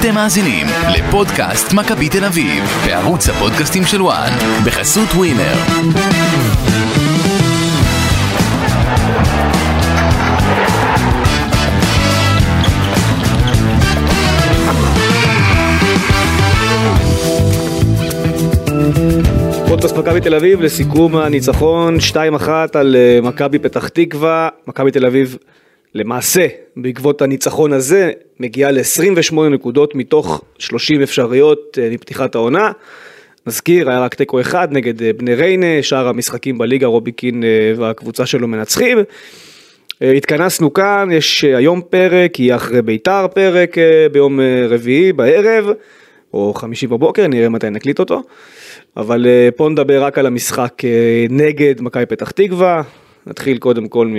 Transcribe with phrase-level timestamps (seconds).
[0.00, 0.66] אתם מאזינים
[0.98, 4.30] לפודקאסט מכבי תל אביב, בערוץ הפודקאסטים של וואן,
[4.66, 5.54] בחסות ווינר.
[19.68, 21.96] פודקאסט מכבי תל אביב לסיכום הניצחון
[22.42, 25.36] 2-1 על אה, מכבי פתח תקווה, מכבי תל אביב
[25.96, 32.72] למעשה בעקבות הניצחון הזה מגיעה ל-28 נקודות מתוך 30 אפשריות אה, מפתיחת העונה.
[33.46, 37.42] נזכיר היה רק תיקו אחד נגד אה, בני ריינה, שאר המשחקים בליגה רוביקין
[37.76, 38.98] והקבוצה שלו מנצחים.
[40.00, 43.76] התכנסנו כאן, יש היום פרק, יהיה אחרי ביתר פרק
[44.12, 45.66] ביום רביעי בערב,
[46.34, 48.22] או חמישי בבוקר, נראה מתי נקליט אותו.
[48.96, 52.82] אבל אה, פה נדבר רק על המשחק אה, נגד מכבי פתח תקווה.
[53.26, 54.14] נתחיל קודם כל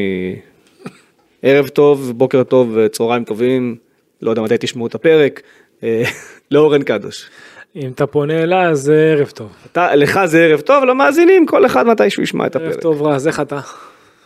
[1.48, 3.76] מערב טוב, בוקר טוב, צהריים טובים,
[4.22, 5.42] לא יודע מתי תשמעו את הפרק,
[5.84, 6.04] אה,
[6.52, 7.30] לאורן קדוש.
[7.76, 9.52] אם אתה פונה אליי אז זה ערב טוב.
[9.72, 12.72] אתה, לך זה ערב טוב, למאזינים כל אחד מתי שהוא ישמע את הפרק.
[12.72, 13.59] ערב טוב רז, איך אתה?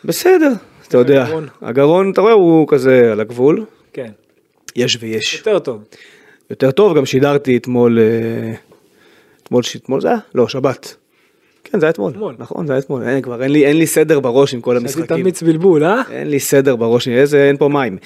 [0.06, 0.52] בסדר,
[0.88, 1.24] אתה יודע.
[1.24, 1.48] הגרון.
[1.62, 3.66] הגרון, אתה רואה, הוא כזה על הגבול.
[3.94, 4.12] כן.
[4.76, 5.38] יש ויש.
[5.38, 5.84] יותר טוב.
[6.50, 8.00] יותר טוב, גם שידרתי אתמול
[9.44, 10.18] אתמול, אתמול זה היה?
[10.36, 10.96] לא, שבת.
[11.72, 12.12] כן, זה היה אתמול.
[12.12, 12.36] אתמול.
[12.40, 13.04] נכון, זה היה אתמול.
[13.04, 15.04] אין, כבר אין לי, אין לי סדר בראש עם כל המשחקים.
[15.04, 16.02] עשיתי תמיץ בלבול, אה?
[16.12, 17.98] אין לי סדר בראש, איזה, אין פה מים.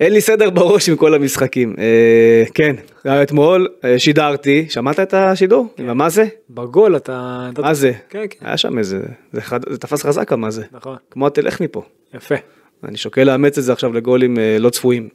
[0.00, 1.74] אין לי סדר בראש עם כל המשחקים.
[1.78, 5.66] אה, כן, היה אתמול, אה, שידרתי, שמעת את השידור?
[5.76, 5.90] כן.
[5.90, 6.24] מה זה?
[6.50, 7.48] בגול אתה...
[7.58, 7.92] מה זה?
[8.10, 8.46] כן, כן.
[8.46, 9.00] היה שם איזה,
[9.32, 10.62] זה, חד, זה תפס חזק מה זה.
[10.72, 10.96] נכון.
[11.10, 11.82] כמו התלך מפה.
[12.14, 12.34] יפה.
[12.84, 15.08] אני שוקל לאמץ את זה עכשיו לגולים אה, לא צפויים.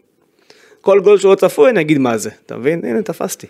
[0.82, 2.86] כל גול שהוא לא צפוי אני אגיד מה זה, אתה מבין?
[2.86, 3.48] הנה תפסתי.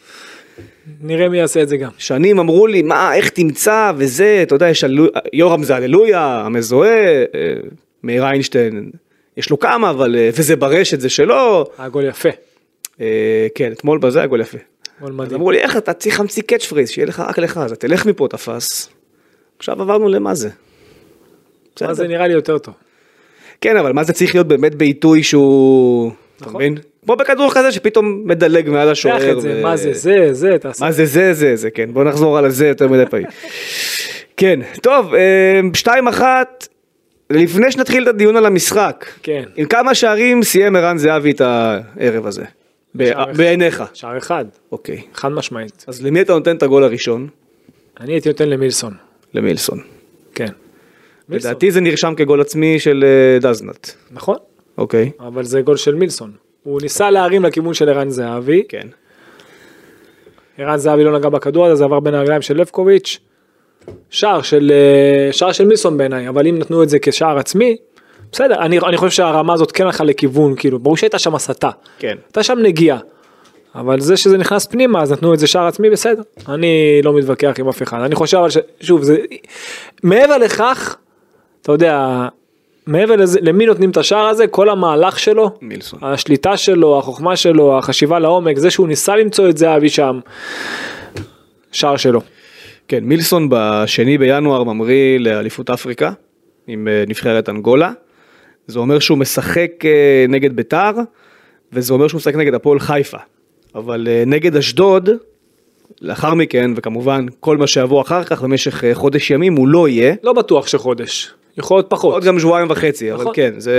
[1.02, 1.89] נראה מי יעשה את זה גם.
[1.97, 5.05] שנים אמרו לי, מה, איך תמצא וזה, אתה יודע, יש אלו...
[5.33, 7.53] יורם זה הללויה, המזוהה, אה,
[8.03, 8.91] מאיר איינשטיין,
[9.38, 11.66] יש לו כמה, אבל, אה, וזה ברשת, זה שלו.
[11.77, 12.30] הגול יפה.
[13.02, 14.58] אה, כן, אתמול בזה הגול יפה.
[15.02, 15.36] גול מדהים.
[15.36, 18.27] אמרו לי, איך אתה צריך להמציא קאץ' פריז, שיהיה לך רק לך, אז תלך מפה
[18.30, 18.89] תפס.
[19.58, 20.49] עכשיו עברנו למה זה.
[21.81, 22.73] מה זה נראה לי יותר טוב.
[23.61, 26.11] כן, אבל מה זה צריך להיות באמת בעיתוי שהוא...
[26.42, 26.49] נכון.
[26.49, 26.77] אתה מבין?
[27.07, 29.39] כמו בכדור כזה שפתאום מדלג מעל השוער.
[29.43, 29.61] ו...
[29.61, 30.85] מה זה זה זה תעשה.
[30.85, 33.27] מה זה זה זה זה כן בוא נחזור על זה יותר מדי פעמים.
[34.37, 36.67] כן טוב אה, שתיים אחת
[37.29, 39.05] לפני שנתחיל את הדיון על המשחק.
[39.23, 39.43] כן.
[39.55, 42.43] עם כמה שערים סיים ערן זהבי את הערב הזה.
[43.37, 43.83] בעיניך.
[43.93, 44.45] שער אחד.
[44.71, 45.01] אוקיי.
[45.13, 45.85] חד משמעית.
[45.87, 47.27] אז למי אתה נותן את הגול הראשון?
[47.99, 48.93] אני הייתי נותן למילסון.
[49.33, 49.79] למילסון.
[50.35, 50.51] כן.
[51.29, 53.87] לדעתי זה נרשם כגול עצמי של אה, דזנט.
[54.11, 54.37] נכון.
[54.77, 55.11] אוקיי.
[55.19, 56.46] אבל זה גול של מילסון.
[56.67, 58.64] הוא ניסה להרים לכיוון של ערן זהבי.
[58.70, 58.88] כן.
[60.58, 63.20] ערן זהבי לא נגע בכדור הזה, זה עבר בין הרגליים של לבקוביץ'.
[64.10, 67.78] שער של, אה, שער של מילסון בעיניי, אבל אם נתנו את זה כשער עצמי,
[68.32, 71.70] בסדר, אני, אני חושב שהרמה הזאת כן הלכה לכיוון, כאילו, ברור שהייתה שם הסתה.
[72.00, 72.16] כן.
[72.26, 72.99] הייתה שם נגיעה.
[73.76, 76.22] אבל זה שזה נכנס פנימה, אז נתנו את זה שער עצמי, בסדר.
[76.49, 77.99] אני לא מתווכח עם אף אחד.
[78.02, 78.58] אני חושב, אבל ש...
[78.82, 79.17] שוב, זה...
[80.04, 80.98] מעבר לכך,
[81.61, 82.28] אתה יודע,
[82.87, 85.99] מעבר לזה, למי נותנים את השער הזה, כל המהלך שלו, מילסון.
[86.02, 90.20] השליטה שלו, החוכמה שלו, החשיבה לעומק, זה שהוא ניסה למצוא את זהבי שם,
[91.71, 92.21] שער שלו.
[92.87, 96.11] כן, מילסון בשני בינואר ממריא לאליפות אפריקה
[96.67, 97.92] עם אה, נבחרת אנגולה.
[98.67, 100.92] זה אומר שהוא משחק אה, נגד ביתר,
[101.73, 103.17] וזה אומר שהוא משחק נגד הפועל חיפה.
[103.75, 105.09] אבל אה, נגד אשדוד,
[106.02, 110.15] לאחר מכן, וכמובן כל מה שיבוא אחר כך במשך חודש ימים, הוא לא יהיה.
[110.23, 111.33] לא בטוח שחודש.
[111.57, 112.13] יכול להיות פחות.
[112.13, 113.25] עוד גם שבועיים וחצי, נכון.
[113.25, 113.73] אבל כן, זה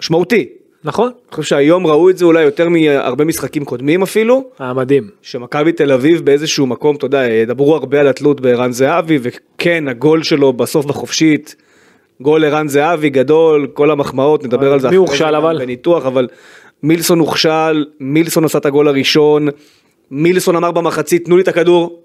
[0.00, 0.48] משמעותי.
[0.84, 1.06] נכון.
[1.06, 4.44] אני חושב שהיום ראו את זה אולי יותר מהרבה משחקים קודמים אפילו.
[4.58, 5.08] היה מדהים.
[5.22, 10.22] שמכבי תל אביב באיזשהו מקום, אתה יודע, ידברו הרבה על התלות בערן זהבי, וכן, הגול
[10.22, 11.56] שלו בסוף בחופשית,
[12.20, 14.90] גול ערן זהבי גדול, כל המחמאות, נדבר על זה.
[14.90, 15.58] מי הוכשל אבל?
[15.58, 16.28] בניתוח, אבל
[16.82, 19.48] מילסון הוכשל, מילסון עשה את הגול הראשון,
[20.10, 22.02] מילסון אמר במחצית, תנו לי את הכדור,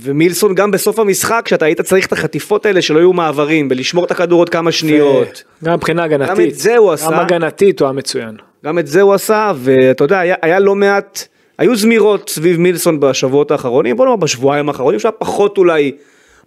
[0.00, 4.10] ומילסון גם בסוף המשחק, כשאתה היית צריך את החטיפות האלה שלא יהיו מעברים, ולשמור את
[4.10, 5.42] הכדור עוד כמה שניות.
[5.64, 6.36] גם מבחינה הגנתית.
[6.36, 7.06] גם את זה הוא עשה.
[7.06, 8.36] גם הגנתית הוא היה מצוין.
[8.64, 11.26] גם את זה הוא עשה, ואתה יודע, היה, היה לא מעט,
[11.58, 15.92] היו זמירות סביב מילסון בשבועות האחרונים, בוא נאמר בשבועיים האחרונים, שהיה פחות אולי,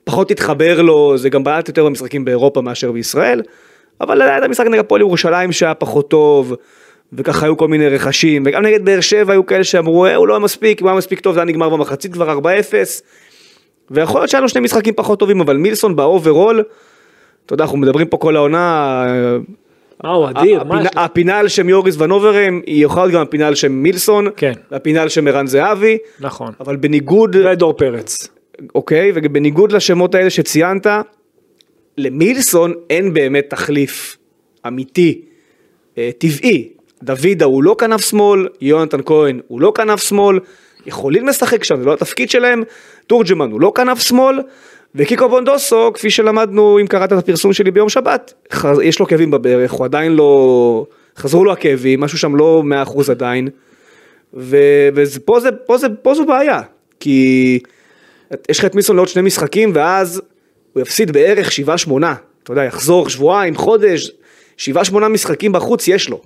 [0.04, 3.42] פחות התחבר לו, זה גם בעט יותר במשחקים באירופה מאשר בישראל,
[4.02, 6.56] אבל היה את המשחק נגד הפועל ירושלים שהיה פחות טוב.
[7.14, 10.40] וככה היו כל מיני רכשים, וגם נגד באר שבע היו כאלה שאמרו, אה, הוא לא
[10.40, 12.44] מספיק, הוא היה מספיק טוב, זה היה נגמר במחצית כבר 4-0,
[13.92, 16.64] ויכול להיות שהיה לו שני משחקים פחות טובים, אבל מילסון ב overall,
[17.46, 19.06] אתה יודע, אנחנו מדברים פה כל העונה,
[20.04, 20.76] מה הוא אדיר, לו?
[20.96, 24.54] הפינה על שם יוריס ונוברם, היא יכולה להיות גם הפינה על שם מילסון, כן.
[24.72, 26.54] והפינה על שם ערן זהבי, נכון.
[26.60, 28.28] אבל בניגוד, ודור פרץ.
[28.76, 30.88] אוקיי, ובניגוד לשמות האלה שציינת,
[31.98, 34.18] למילסון אין באמת תחליף
[34.68, 35.22] אמיתי,
[35.98, 36.70] אה, טבעי.
[37.04, 40.40] דוידה הוא לא כנף שמאל, יונתן כהן הוא לא כנף שמאל,
[40.86, 42.64] יכולים לשחק שם, זה לא התפקיד שלהם,
[43.08, 44.40] תורג'מן הוא לא כנף שמאל,
[44.96, 48.34] וקיקו בונדוסו, כפי שלמדנו אם קראת את הפרסום שלי ביום שבת,
[48.84, 50.86] יש לו כאבים בברך, הוא עדיין לא...
[51.18, 53.48] חזרו לו הכאבים, משהו שם לא 100% עדיין,
[54.34, 56.62] ו- ופה זה, פה זה, פה זו בעיה,
[57.00, 57.60] כי
[58.50, 60.22] יש לך את מיסון לעוד שני משחקים, ואז
[60.74, 61.52] הוא יפסיד בערך 7-8,
[62.44, 64.12] אתה יודע, יחזור שבועיים, חודש,
[64.58, 66.22] 7-8 משחקים בחוץ יש לו.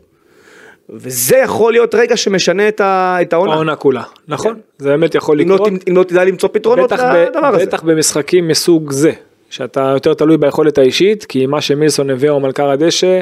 [0.89, 3.53] וזה יכול להיות רגע שמשנה את ה- את העונה.
[3.53, 4.59] העונה כולה, נכון?
[4.77, 5.69] זה באמת יכול אם לא, לקרות.
[5.89, 7.65] אם לא תדע למצוא פתרונות ב, לדבר הזה.
[7.65, 9.11] בטח במשחקים מסוג זה,
[9.49, 13.21] שאתה יותר תלוי ביכולת האישית, כי מה שמילסון הביא היום על קר הדשא,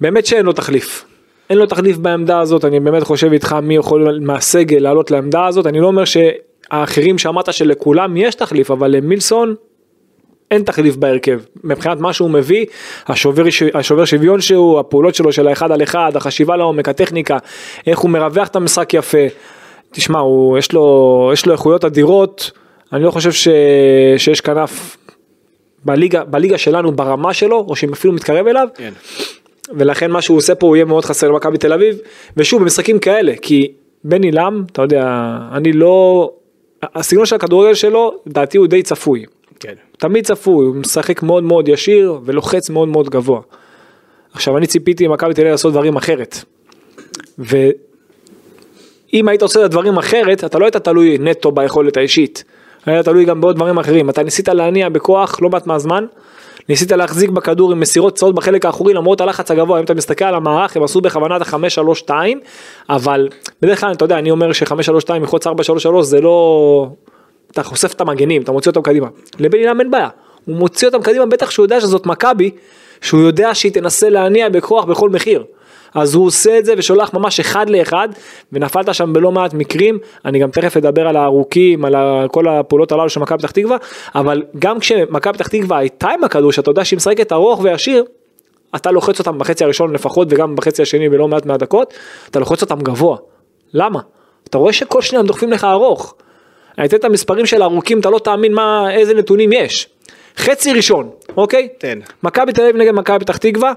[0.00, 1.04] באמת שאין לו תחליף.
[1.50, 5.66] אין לו תחליף בעמדה הזאת, אני באמת חושב איתך מי יכול מהסגל לעלות לעמדה הזאת,
[5.66, 9.54] אני לא אומר שהאחרים שאמרת שלכולם יש תחליף, אבל למילסון
[10.50, 11.40] אין תחליף בהרכב.
[11.64, 12.66] מבחינת מה שהוא מביא,
[13.06, 17.38] השובר, השובר שוויון שהוא, הפעולות שלו של האחד על אחד, החשיבה לעומק, הטכניקה,
[17.86, 19.26] איך הוא מרווח את המשחק יפה.
[19.92, 22.50] תשמע, הוא, יש, לו, יש לו איכויות אדירות,
[22.92, 23.48] אני לא חושב ש,
[24.16, 24.96] שיש כנף
[25.84, 28.92] בליגה, בליגה שלנו ברמה שלו, או שאפילו מתקרב אליו, כן.
[29.76, 31.98] ולכן מה שהוא עושה פה הוא יהיה מאוד חסר למכבי תל אביב,
[32.36, 33.72] ושוב במשחקים כאלה, כי
[34.04, 36.30] בני לם, אתה יודע, אני לא,
[36.82, 39.24] הסגנון של הכדורגל שלו, לדעתי הוא די צפוי.
[39.60, 39.74] כן.
[39.98, 43.40] תמיד צפוי, הוא משחק מאוד מאוד ישיר ולוחץ מאוד מאוד גבוה.
[44.32, 46.44] עכשיו אני ציפיתי ממכבי תל אביב לעשות דברים אחרת.
[47.38, 47.68] ואם
[49.28, 52.44] היית עושה את הדברים אחרת, אתה לא היית תלוי נטו ביכולת האישית.
[52.86, 54.10] היית תלוי גם בעוד דברים אחרים.
[54.10, 56.06] אתה ניסית להניע בכוח לא מעט מהזמן,
[56.68, 60.34] ניסית להחזיק בכדור עם מסירות צעות בחלק האחורי למרות הלחץ הגבוה, אם אתה מסתכל על
[60.34, 62.10] המערך הם עשו בכוונה את ה-5-3-2,
[62.90, 63.28] אבל
[63.62, 65.50] בדרך כלל אתה יודע, אני אומר ש-5-3-2 מחוץ 4-3-3
[66.02, 66.88] זה לא...
[67.50, 69.06] אתה חושף את המגנים, אתה מוציא אותם קדימה.
[69.38, 70.08] לבן אילם אין בעיה,
[70.44, 72.50] הוא מוציא אותם קדימה בטח שהוא יודע שזאת מכבי,
[73.00, 75.44] שהוא יודע שהיא תנסה להניע בכוח בכל מחיר.
[75.94, 78.08] אז הוא עושה את זה ושולח ממש אחד לאחד,
[78.52, 81.94] ונפלת שם בלא מעט מקרים, אני גם תכף אדבר על הארוכים, על
[82.30, 83.76] כל הפעולות הללו של מכבי פתח תקווה,
[84.14, 88.04] אבל גם כשמכבי פתח תקווה הייתה עם הכדור, שאתה יודע שהיא משחקת ארוך וישיר,
[88.76, 91.94] אתה לוחץ אותם בחצי הראשון לפחות וגם בחצי השני בלא מעט מהדקות,
[92.30, 93.16] אתה לוחץ אותם גבוה.
[93.74, 94.00] למה?
[94.44, 96.14] אתה רואה שכל שניה הם דוחפים לך ארוך.
[96.78, 99.88] אני אתן את המספרים של הארוכים, אתה לא תאמין מה, איזה נתונים יש.
[100.36, 101.68] חצי ראשון, אוקיי?
[101.78, 101.98] תן.
[102.22, 103.72] מכבי תל אביב נגד מכבי פתח תקווה.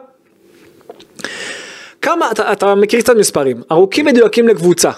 [2.01, 4.91] כמה, אתה, אתה מכיר קצת מספרים, ארוכים מדויקים לקבוצה.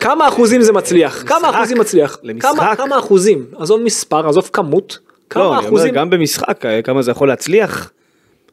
[0.00, 1.24] כמה אחוזים זה מצליח?
[1.26, 2.18] כמה אחוזים מצליח?
[2.22, 2.50] למשחק.
[2.56, 3.46] כמה, כמה אחוזים?
[3.58, 4.98] עזוב מספר, עזוב כמות.
[5.30, 5.94] כמה לא, אני אומר, אחוזים?
[5.94, 7.90] גם במשחק, אה, כמה זה יכול להצליח?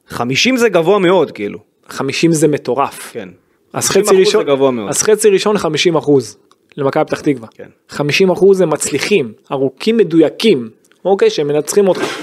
[0.10, 1.60] 50 זה גבוה מאוד, כאילו.
[1.88, 3.10] 50 זה מטורף.
[3.14, 3.30] כן.
[3.74, 4.90] אז 50% חצי ראשון.
[4.90, 6.38] אז חצי ראשון 50 אחוז
[6.78, 7.48] למכבי פתח תקווה.
[7.54, 7.70] כן.
[7.90, 10.70] 50 אחוז הם מצליחים, ארוכים מדויקים,
[11.06, 12.22] אוקיי, שהם מנצחים אותך.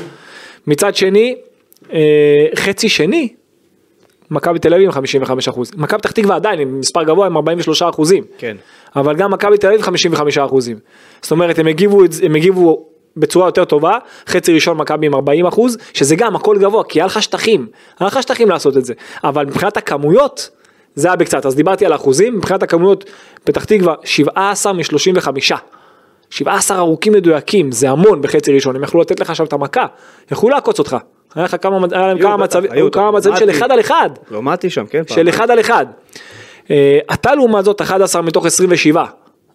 [0.66, 1.36] מצד שני,
[1.92, 3.28] אה, חצי שני,
[4.30, 5.70] מכבי תל אביב עם 55 אחוז.
[5.76, 8.24] מכבי פתח תקווה עדיין עם מספר גבוה עם 43 אחוזים.
[8.38, 8.56] כן.
[8.96, 10.78] אבל גם מכבי תל אביב 55 אחוזים.
[11.22, 12.86] זאת אומרת הם הגיבו, הם הגיבו
[13.16, 17.06] בצורה יותר טובה, חצי ראשון מכבי עם 40 אחוז, שזה גם הכל גבוה, כי היה
[17.06, 17.66] לך שטחים,
[18.00, 18.94] היה לך שטחים לעשות את זה,
[19.24, 20.50] אבל מבחינת הכמויות,
[20.94, 23.10] זה היה בקצת, אז דיברתי על האחוזים, מבחינת הכמויות,
[23.44, 25.52] פתח תקווה 17 מ-35.
[26.30, 29.86] 17 ארוכים מדויקים, זה המון בחצי ראשון, הם יכלו לתת לך שם את המכה,
[30.30, 30.96] יכלו לעקוץ אותך.
[31.34, 33.50] היה לך כמה, היה להם כמה מצבים, כמה מצבים של.
[33.50, 34.10] אחד על אחד.
[34.30, 35.02] לא מעטתי שם, כן.
[35.06, 35.28] של.
[35.28, 35.86] אחד על אחד.
[36.70, 39.04] אה, אתה לעומת זאת 11 מתוך 27,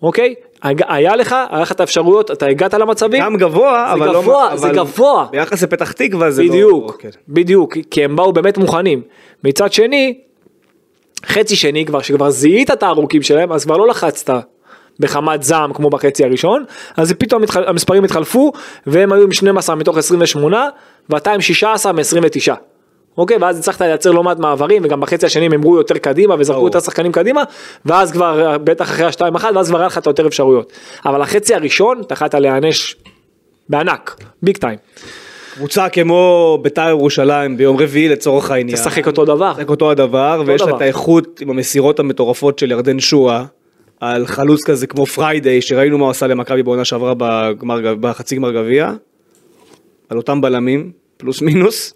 [0.02, 0.36] אוקיי?
[0.62, 4.22] היה לך, היה לך את האפשרויות, אתה הגעת למצבים, גם גבוה, זה אבל לא...
[4.22, 5.26] גבוה, זה גבוה.
[5.32, 6.50] ביחס לפתח תקווה זה לא...
[6.50, 7.10] בדיוק, כן.
[7.30, 9.02] בדיוק, כי הם באו באמת מוכנים.
[9.44, 10.18] מצד שני,
[11.28, 14.30] חצי שני כבר, שכבר זיהית את הארוכים שלהם, אז כבר לא לחצת
[15.00, 16.64] בחמת זעם כמו בחצי הראשון,
[16.98, 18.52] אז פתאום התח- המספרים התחלפו,
[18.88, 20.70] והם היו עם 12 מתוך 28,
[21.10, 22.54] ואתה עם 16 מ-29.
[23.18, 26.66] אוקיי, ואז הצלחת לייצר לא מעט מעברים, וגם בחצי השני הם אמרו יותר קדימה, וזרקו.
[26.66, 27.44] יותר שחקנים קדימה,
[27.86, 30.72] ואז כבר, בטח אחרי השתיים אחת, ואז כבר היה לך את יותר אפשרויות.
[31.06, 32.96] אבל החצי הראשון, אתה יכולת להיענש
[33.70, 34.78] בענק, ביג טיים.
[35.56, 38.78] קבוצה כמו ביתר ירושלים ביום רביעי לצורך העניין.
[38.78, 39.54] תשחק אותו דבר.
[39.54, 40.78] תשחק אותו הדבר, ויש לה דבר.
[40.78, 43.46] את האיכות עם המסירות המטורפות של ירדן שואה.
[44.00, 48.52] על חלוץ כזה כמו פריידיי שראינו מה הוא עשה למכבי בעונה שעברה בגמר, בחצי גמר
[48.52, 48.94] גביע.
[50.10, 51.94] על אותם בלמים פלוס מינוס.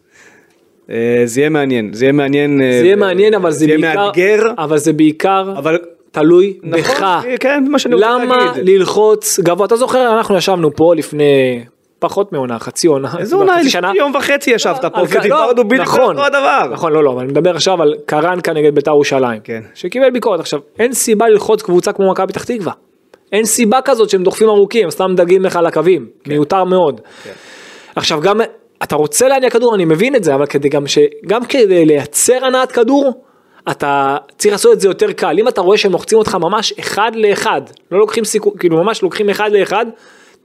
[0.89, 4.05] אה, זה יהיה מעניין זה יהיה מעניין אה, זה יהיה מעניין, אבל זה יהיה בעיקר,
[4.05, 5.77] מאתגר אבל זה בעיקר אבל
[6.11, 7.05] תלוי נכון, בך.
[7.39, 8.69] כן מה שאני רוצה למה להגיד.
[8.69, 9.65] ללחוץ גבוה?
[9.65, 11.63] אתה זוכר, אנחנו ישבנו פה לפני
[11.99, 13.91] פחות מעונה, חצי עונה, איזה עונה חצי שנה.
[13.95, 16.67] יום וחצי ישבת פה ודיברנו לא, בדיוק נכון, אותו הדבר.
[16.71, 19.39] נכון, לא, לא, אבל אני מדבר עכשיו על קרנקה נגד בית"ר ירושלים.
[19.43, 19.61] כן.
[19.73, 20.39] שקיבל ביקורת.
[20.39, 22.73] עכשיו, אין סיבה ללחוץ קבוצה כמו מכבי פתח תקווה.
[23.31, 26.07] אין סיבה כזאת שהם דוחפים ארוכים, סתם דגים לך על הקווים.
[26.27, 27.01] מיותר מאוד.
[27.23, 27.31] כן.
[27.95, 28.41] עכשיו, גם
[28.83, 30.97] אתה רוצה להניע כדור, אני מבין את זה, אבל כדי גם ש...
[31.27, 33.23] גם כדי לייצר הנעת כדור,
[33.71, 37.11] אתה צריך לעשות את זה יותר קל, אם אתה רואה שהם לוחצים אותך ממש אחד
[37.15, 39.85] לאחד, לא לוקחים סיכון, כאילו ממש לוקחים אחד לאחד,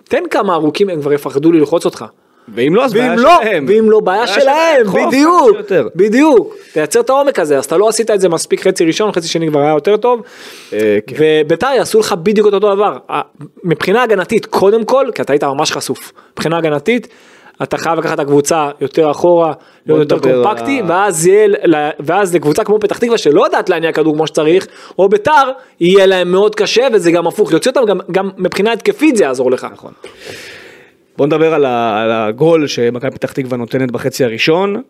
[0.09, 2.05] תן כמה ארוכים, הם כבר יפחדו ללחוץ אותך.
[2.49, 3.67] ואם לא, אז בעיה לא, שלהם.
[3.69, 5.57] ואם לא בעיה שלהם, בדיוק.
[5.97, 9.29] בדיוק, תייצר את העומק הזה, אז אתה לא עשית את זה מספיק חצי ראשון, חצי
[9.29, 10.23] שני כבר היה יותר טוב,
[10.73, 11.17] אה, כן.
[11.19, 12.99] וביתר יעשו לך בדיוק את אותו דבר,
[13.65, 17.09] מבחינה הגנתית קודם כל, כי אתה היית ממש חשוף, מבחינה הגנתית,
[17.63, 19.53] אתה חייב לקחת את הקבוצה יותר אחורה,
[19.87, 21.49] להיות יותר קומפקטי, ה- ואז יהיה,
[22.01, 24.67] ואז לקבוצה כמו פתח תקווה שלא יודעת להניע כדור כמו שצריך,
[24.99, 29.17] או ביתר, יהיה להם מאוד קשה, וזה גם הפוך, להוציא אותם גם, גם מבחינה התקפית
[29.17, 29.67] זה יעזור לך.
[29.73, 29.93] נכון.
[31.17, 34.83] בוא נדבר על, ה, על הגול שמכבי פתח תקווה נותנת בחצי הראשון.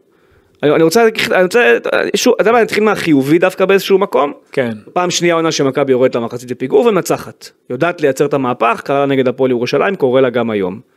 [0.63, 1.79] אני, אני רוצה, אני רוצה,
[2.17, 4.33] שוב, אתה יודע מה, אני אתחיל מהחיובי דווקא באיזשהו מקום.
[4.53, 4.71] כן.
[4.93, 7.51] פעם שנייה עונה שמכבי יורדת למחצית לפיגור ומנצחת.
[7.71, 10.94] יודעת לייצר את המהפך, קרה נגד הפועל ירושלים, קורה לה גם היום.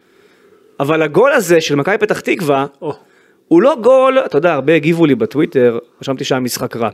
[0.80, 2.66] אבל הגול הזה של מכבי פתח תקווה.
[3.48, 6.90] הוא לא גול, אתה יודע, הרבה הגיבו לי בטוויטר, חשבתי שהיה משחק רע.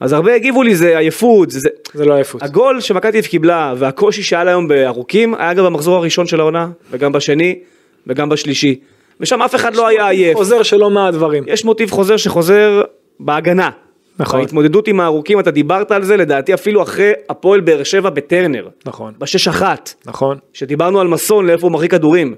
[0.00, 2.04] אז הרבה הגיבו לי זה עייפות, זה, זה...
[2.04, 2.42] לא עייפות.
[2.42, 6.40] הגול שמכבי תל אביב קיבלה והקושי שהיה לה היום בארוכים היה גם במחזור הראשון של
[6.40, 7.58] העונה וגם בשני
[8.06, 8.80] וגם בשלישי
[9.20, 10.36] ושם אף אחד לא היה עייף.
[10.36, 11.44] חוזר שלא מהדברים.
[11.46, 12.82] יש מוטיב חוזר שחוזר
[13.20, 13.70] בהגנה.
[14.18, 14.40] נכון.
[14.40, 18.68] בהתמודדות עם הארוכים אתה דיברת על זה לדעתי אפילו אחרי הפועל באר שבע בטרנר.
[18.86, 19.12] נכון.
[19.18, 19.94] בשש אחת.
[20.06, 20.38] נכון.
[20.52, 22.34] שדיברנו על מסון לאיפה הוא מחזיק כדורים.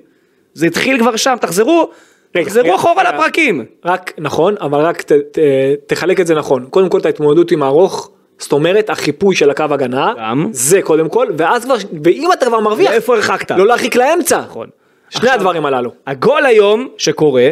[0.55, 1.91] זה התחיל כבר שם תחזרו.
[2.37, 3.13] רגע, תחזרו רגע, אחורה רגע.
[3.17, 3.65] לפרקים.
[3.85, 5.39] רק נכון, אבל רק ת, ת,
[5.87, 6.67] תחלק את זה נכון.
[6.71, 10.49] קודם כל את ההתמודדות עם הארוך, זאת אומרת החיפוי של הקו הגנה, גם.
[10.51, 13.51] זה קודם כל, ואז כבר, ואם אתה כבר מרוויח, לאיפה הרחקת?
[13.51, 14.41] לא להרחיק לאמצע.
[14.41, 14.67] נכון.
[15.11, 15.91] שני עכשיו- הדברים הללו.
[16.07, 17.51] הגול היום שקורה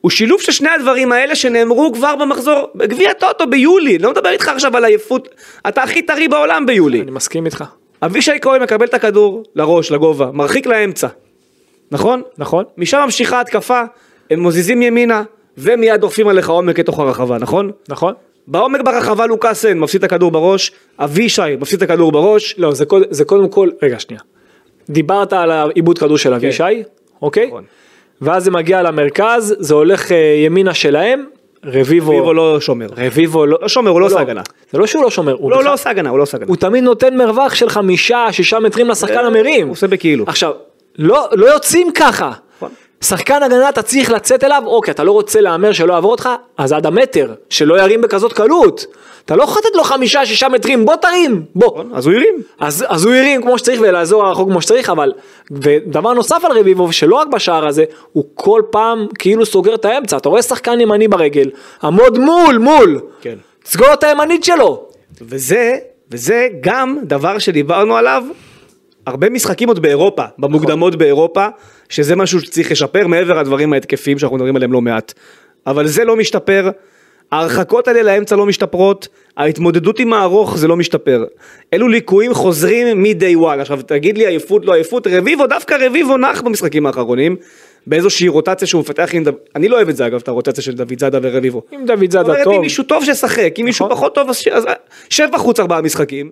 [0.00, 4.48] הוא שילוב של שני הדברים האלה שנאמרו כבר במחזור בגביע טוטו ביולי, לא מדבר איתך
[4.48, 5.28] עכשיו על עייפות,
[5.68, 7.00] אתה הכי טרי בעולם ביולי.
[7.02, 7.64] אני מסכים איתך.
[8.02, 11.08] אבישי כהן מקבל את הכדור לראש, לגובה, מרחיק לאמצע,
[11.92, 12.22] נכון?
[12.38, 12.64] נכון?
[12.78, 13.82] משם ממשיכה התקפה,
[14.30, 15.22] הם מזיזים ימינה
[15.58, 17.70] ומיד דוחפים עליך עומק לתוך הרחבה, נכון?
[17.88, 18.14] נכון?
[18.46, 23.02] בעומק ברחבה לוקאסן מפסיד את הכדור בראש, אבישי מפסיד את הכדור בראש, לא, זה, קוד,
[23.10, 24.20] זה קודם כל, רגע שנייה.
[24.90, 26.62] דיברת על העיבוד כדור של אבישי,
[27.22, 27.46] אוקיי?
[27.46, 27.64] נכון.
[28.20, 30.16] ואז זה מגיע למרכז, זה הולך אה,
[30.46, 31.24] ימינה שלהם,
[31.64, 32.86] רביבו, ויבו לא שומר.
[32.96, 34.42] רביבו לא, לא שומר, הוא לא עושה הגנה.
[34.72, 36.48] זה לא שהוא לא שומר, הוא לא, בכלל- לא עושה הגנה, הוא לא עושה הגנה.
[36.48, 39.68] הוא תמיד נותן מרווח של חמישה, שישה מטרים לשחקן הוא המרים.
[39.68, 40.24] עושה בכאילו.
[40.28, 40.52] עכשיו,
[40.98, 42.32] לא, לא יוצאים ככה.
[42.56, 42.70] נכון.
[43.00, 46.72] שחקן הגנה אתה צריך לצאת אליו, אוקיי, אתה לא רוצה להמר שלא יעבור אותך, אז
[46.72, 48.86] עד המטר, שלא ירים בכזאת קלות.
[49.24, 51.66] אתה לא יכול לתת לו חמישה, שישה מטרים, בוא תרים, בוא.
[51.66, 52.34] נכון, אז הוא הרים.
[52.60, 55.12] אז, אז הוא הרים כמו שצריך ולאזור הרחוק כמו שצריך, אבל,
[55.50, 60.16] ודבר נוסף על רביבו, שלא רק בשער הזה, הוא כל פעם כאילו סוגר את האמצע,
[60.16, 61.50] אתה רואה שחקן ימני ברגל,
[61.82, 63.34] עמוד מול, מול, כן.
[63.64, 64.84] סגור את הימנית שלו.
[65.20, 65.76] וזה,
[66.10, 68.22] וזה גם דבר שדיברנו עליו
[69.08, 71.46] הרבה משחקים עוד באירופה, במוקדמות באירופה,
[71.88, 75.12] שזה משהו שצריך לשפר מעבר לדברים ההתקפיים שאנחנו מדברים עליהם לא מעט.
[75.66, 76.70] אבל זה לא משתפר,
[77.32, 81.24] ההרחקות האלה לאמצע לא משתפרות, ההתמודדות עם הארוך זה לא משתפר.
[81.74, 83.60] אלו ליקויים חוזרים מ-day one.
[83.60, 87.36] עכשיו תגיד לי עייפות לא עייפות, רביבו, דווקא רביבו נח במשחקים האחרונים,
[87.86, 90.72] באיזושהי רוטציה שהוא מפתח עם דוד, אני לא אוהב את זה אגב, את הרוטציה של
[90.72, 91.62] דוד זאדה ורביבו.
[91.74, 93.96] אם דוד זאדה טוב, אם מישהו טוב ששחק, אם מישהו נכון.
[93.96, 94.66] פחות טוב אז
[95.10, 96.30] שב בחוץ ארבעה משחקים,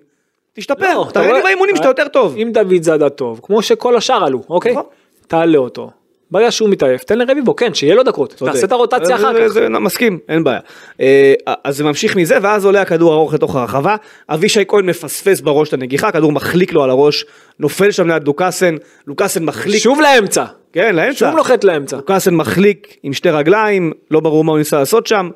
[0.57, 2.35] תשתפר, לא, תראה לי באימונים שאתה יותר טוב.
[2.37, 4.71] אם דוד זאדה טוב, כמו שכל השאר עלו, אוקיי?
[4.71, 4.83] נכון.
[5.27, 5.89] תעלה אותו.
[6.31, 8.33] ברגע שהוא מתעייף, תן לרביבו, כן, שיהיה לו דקות.
[8.45, 9.47] תעשה את הרוטציה זה- אחר זה- כך.
[9.47, 10.59] זה- מסכים, אין בעיה.
[11.01, 11.33] אה,
[11.63, 13.95] אז זה ממשיך מזה, ואז עולה הכדור ארוך לתוך הרחבה,
[14.29, 17.25] אבישי כהן מפספס בראש את הנגיחה, הכדור מחליק לו על הראש,
[17.59, 18.75] נופל שם ליד לוקאסן,
[19.07, 21.17] לוקאסן מחליק, שוב לאמצע, כן, לאמצע.
[21.27, 21.97] שוב נוחת לאמצע.
[21.97, 25.29] לוקאסן מחליק עם שתי רגליים, לא ברור מה הוא ניסה לעשות שם,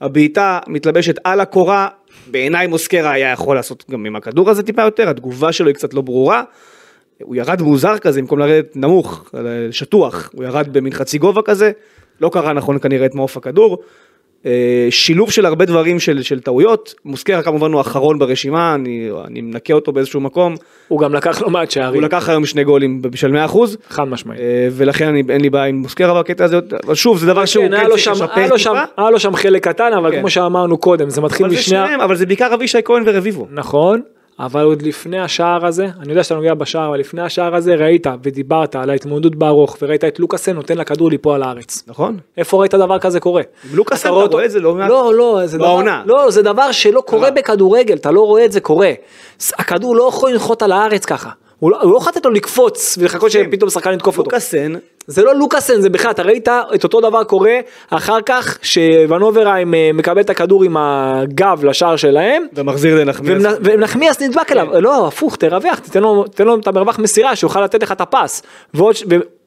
[0.00, 1.88] הבעיטה מתלבשת על הקורה,
[2.26, 5.94] בעיניי מוסקרה היה יכול לעשות גם עם הכדור הזה טיפה יותר, התגובה שלו היא קצת
[5.94, 6.42] לא ברורה.
[7.22, 9.30] הוא ירד מוזר כזה במקום לרדת נמוך,
[9.70, 11.72] שטוח, הוא ירד במין חצי גובה כזה,
[12.20, 13.78] לא קרה נכון כנראה את מעוף הכדור.
[14.46, 19.40] אה, שילוב של הרבה דברים של, של טעויות, מוסקרה כמובן הוא האחרון ברשימה, אני, אני
[19.40, 20.54] מנקה אותו באיזשהו מקום,
[20.88, 23.56] הוא גם לקח לא מעט שערים, הוא לקח היום שני גולים של 100%,
[23.88, 24.40] חד משמעית.
[24.40, 27.64] אה, ולכן אני, אין לי בעיה עם מוסקרה בקטע הזה, אבל שוב זה דבר שהוא
[27.64, 28.26] כן, כן צריך לשפר
[28.56, 30.20] טיפה, היה לו שם חלק קטן, אבל כן.
[30.20, 31.94] כמו שאמרנו קודם, זה מתחיל משני...
[32.04, 33.46] אבל זה בעיקר אבישי כהן ורביבו.
[33.50, 34.00] נכון,
[34.40, 38.06] אבל עוד לפני השער הזה, אני יודע שאתה נוגע בשער, אבל לפני השער הזה ראית
[38.22, 41.82] ודיברת על ההתמודדות בארוך, וראית את לוקאסן נותן לכדור ליפול על הארץ.
[41.86, 42.16] נכון?
[42.36, 43.42] איפה ראית דבר כזה קורה?
[43.74, 44.90] לוקאסן אתה אותו- רואה את זה לא מעט?
[44.90, 46.02] לא, לא, זה דבר, בעונה.
[46.06, 48.92] לא, זה דבר שלא קורה בכדורגל, אתה לא רואה את זה קורה.
[49.58, 51.30] הכדור לא יכול לנחות על הארץ ככה.
[51.58, 54.30] הוא לא הוא לא לתת לו לקפוץ ולחכות שפתאום שחקן יתקוף אותו.
[54.30, 54.72] לוקאסן,
[55.06, 57.60] זה לא לוקאסן, זה בכלל, אתה ראית את אותו דבר קורה
[57.90, 63.42] אחר כך שוונוברהיים אה, מקבל את הכדור עם הגב לשער שלהם, ומחזיר לנחמיאס.
[63.62, 67.82] ונחמיאס נדבק אליו, לא, הפוך, תרווח, תיתן לו, תן לו את המרווח מסירה, שיוכל לתת
[67.82, 68.42] לך את הפס.
[68.74, 68.94] ועוד,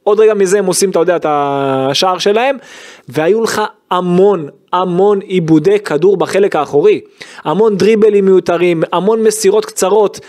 [0.04, 2.58] עוד רגע מזה הם עושים, אתה יודע, את השער שלהם,
[3.10, 7.02] והיו לך המון, המון עיבודי כדור בחלק האחורי.
[7.44, 10.20] המון דריבלים מיותרים, המון מסירות קצרות.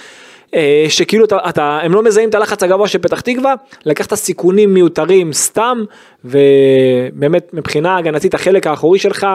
[0.55, 3.55] אה, שכאילו אתה, אתה, הם לא מזהים את הלחץ הגבוה של פתח תקווה,
[3.87, 5.85] לקחת סיכונים מיותרים סתם,
[6.25, 9.27] ובאמת מבחינה הגנתית החלק האחורי שלך,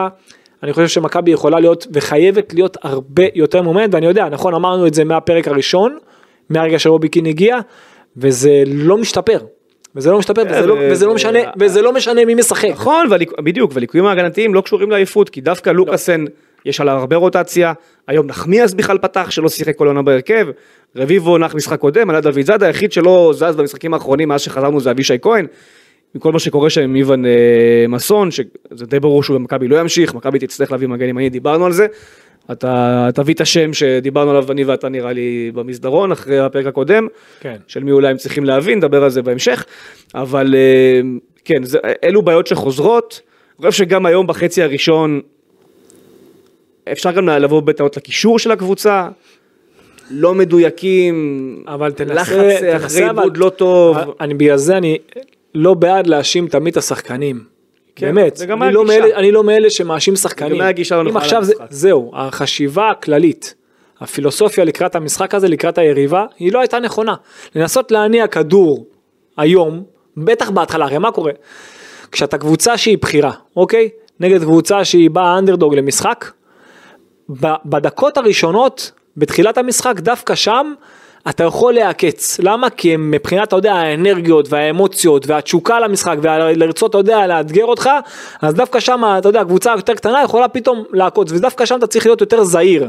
[0.62, 4.94] אני חושב שמכבי יכולה להיות וחייבת להיות הרבה יותר מומנט, ואני יודע, נכון אמרנו את
[4.94, 5.98] זה מהפרק הראשון,
[6.50, 7.58] מהרגע שרובי קין הגיע,
[8.16, 9.38] וזה לא משתפר.
[9.96, 12.68] וזה לא משתפר, וזה, לא, וזה, לא משנה, וזה לא משנה מי משחק.
[12.70, 13.06] נכון.
[13.44, 16.24] בדיוק, והליקויים ההגנתיים לא קשורים לעייפות, כי דווקא לוקאסן,
[16.64, 17.72] יש עליו הרבה רוטציה,
[18.08, 20.48] היום נחמיאס בכלל פתח, שלא שיחק כל עונה בהרכב,
[20.96, 24.90] רביבו נח משחק קודם, עלה דוד זאדה, היחיד שלא זז במשחקים האחרונים מאז שחזרנו זה
[24.90, 25.46] אבישי כהן.
[26.14, 27.30] עם כל מה שקורה שם עם איוון אה,
[27.88, 31.72] מסון, שזה די ברור שהוא במכבי לא ימשיך, מכבי תצטרך להביא מגן ימני, דיברנו על
[31.72, 31.86] זה.
[32.52, 37.06] אתה תביא את השם שדיברנו עליו אני ואתה נראה לי במסדרון אחרי הפרק הקודם,
[37.40, 37.56] כן.
[37.66, 39.64] של מי אולי הם צריכים להבין, נדבר על זה בהמשך,
[40.14, 41.00] אבל אה,
[41.44, 43.20] כן, זה, אלו בעיות שחוזרות,
[43.60, 45.20] אני חושב שגם היום בחצי הראשון
[46.92, 49.08] אפשר גם לבוא בטענות לקישור של הקבוצה,
[50.10, 53.96] לא מדויקים, אבל תנסה, לחץ תנסה אחרי עיבוד לא טוב.
[54.20, 54.98] אני בגלל זה אני
[55.54, 57.44] לא בעד להאשים תמיד את השחקנים.
[57.96, 58.84] כן, באמת, אני לא.
[58.84, 60.60] מאלה, אני לא מאלה שמאשים שחקנים.
[60.60, 61.54] לא אם עכשיו זה.
[61.70, 63.54] זהו, החשיבה הכללית,
[64.00, 67.14] הפילוסופיה לקראת המשחק הזה, לקראת היריבה, היא לא הייתה נכונה.
[67.54, 68.86] לנסות להניע כדור
[69.36, 69.84] היום,
[70.16, 71.32] בטח בהתחלה, הרי מה קורה?
[72.12, 73.88] כשאתה קבוצה שהיא בכירה, אוקיי?
[74.20, 76.30] נגד קבוצה שהיא באה אנדרדוג למשחק,
[77.64, 80.72] בדקות הראשונות, בתחילת המשחק, דווקא שם,
[81.28, 82.40] אתה יכול להעקץ.
[82.42, 82.70] למה?
[82.70, 87.90] כי הם מבחינת, אתה יודע, האנרגיות והאמוציות והתשוקה למשחק ולרצות, אתה יודע, לאתגר אותך,
[88.42, 92.06] אז דווקא שם, אתה יודע, קבוצה יותר קטנה יכולה פתאום לעקוץ, ודווקא שם אתה צריך
[92.06, 92.88] להיות יותר זהיר.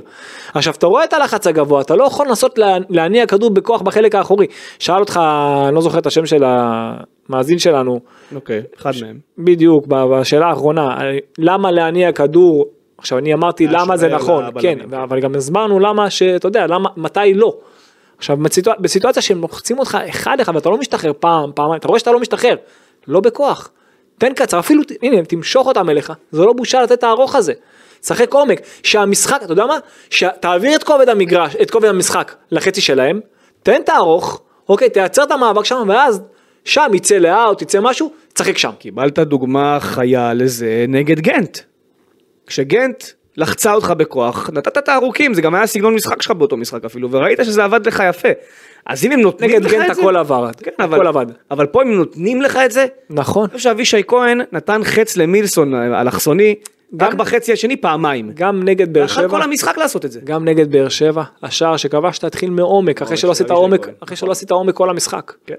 [0.53, 4.15] עכשיו, אתה רואה את הלחץ הגבוה, אתה לא יכול לנסות לה- להניע כדור בכוח בחלק
[4.15, 4.46] האחורי.
[4.79, 5.19] שאל אותך,
[5.67, 8.00] אני לא זוכר את השם של המאזין שלנו,
[8.36, 9.17] אוקיי, אחד מהם.
[9.38, 10.98] בדיוק, בשאלה האחרונה,
[11.38, 12.65] למה להניע כדור,
[13.00, 14.79] עכשיו אני אמרתי למה זה נכון, לבלמים.
[14.79, 17.58] כן, אבל גם הסברנו למה שאתה יודע, למה, מתי לא.
[18.18, 22.00] עכשיו בסיטואציה, בסיטואציה שהם לוחצים אותך אחד אחד ואתה לא משתחרר פעם, פעמיים, אתה רואה
[22.00, 22.56] שאתה לא משתחרר,
[23.08, 23.69] לא בכוח,
[24.17, 27.54] תן קצר, אפילו, הנה, תמשוך אותם אליך, זה לא בושה לתת את הארוך הזה.
[28.06, 29.78] שחק עומק, שהמשחק, אתה יודע מה?
[30.10, 33.19] שתעביר את כובד המגרש, את כובד המשחק לחצי שלהם,
[33.63, 36.21] תן את הארוך, אוקיי, תייצר את המאבק שם, ואז
[36.65, 38.71] שם יצא לאאוט, יצא משהו, תשחק שם.
[38.80, 41.60] קיבלת דוגמה חיה לזה נגד גנט.
[42.50, 43.04] כשגנט
[43.38, 47.12] לחצה אותך בכוח, נתת את הארוכים, זה גם היה סגנון משחק שלך באותו משחק אפילו,
[47.12, 48.30] וראית שזה עבד לך יפה.
[48.86, 50.02] אז אם הם נותנים נגד לך גנט את זה...
[50.02, 51.26] הכל עבד, כן, הכל אבל, עבד.
[51.52, 53.44] אבל פה הם נותנים לך את זה, נכון.
[53.44, 56.56] אני חושב שאבישי כהן נתן חץ למילסון האלכסוני,
[57.02, 58.32] רק גם- בחצי השני פעמיים.
[58.34, 60.20] גם נגד באר שבע, כל המשחק לעשות את זה.
[60.24, 63.94] גם נגד באר שבע, השער שכבשת התחיל מעומק, אחרי של שלא עשית אבישי עומק, כהן.
[64.04, 65.34] אחרי שלא עשית עומק כל המשחק.
[65.46, 65.56] כן.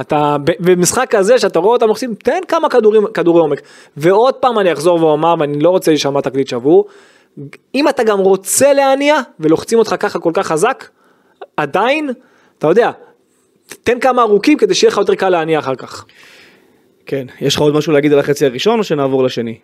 [0.00, 3.60] אתה, במשחק כזה שאתה רואה אותם לוחצים, תן כמה כדורים, כדורי עומק.
[3.96, 6.86] ועוד פעם אני אחזור ואומר, ואני לא רוצה להישמע תקליט שבור,
[7.74, 10.88] אם אתה גם רוצה להניע, ולוחצים אותך ככה כל כך חזק,
[11.56, 12.10] עדיין,
[12.58, 12.90] אתה יודע,
[13.82, 16.04] תן כמה ארוכים כדי שיהיה לך יותר קל להניע אחר כך.
[17.06, 19.58] כן, יש לך עוד משהו להגיד על החצי הראשון או שנעבור לשני?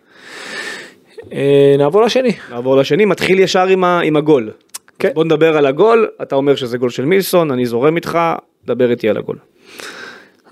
[1.33, 2.31] אה, נעבור לשני.
[2.49, 4.51] נעבור לשני, מתחיל ישר עם, ה, עם הגול.
[4.99, 5.09] כן.
[5.13, 8.19] בוא נדבר על הגול, אתה אומר שזה גול של מילסון, אני זורם איתך,
[8.65, 9.37] דבר איתי על הגול.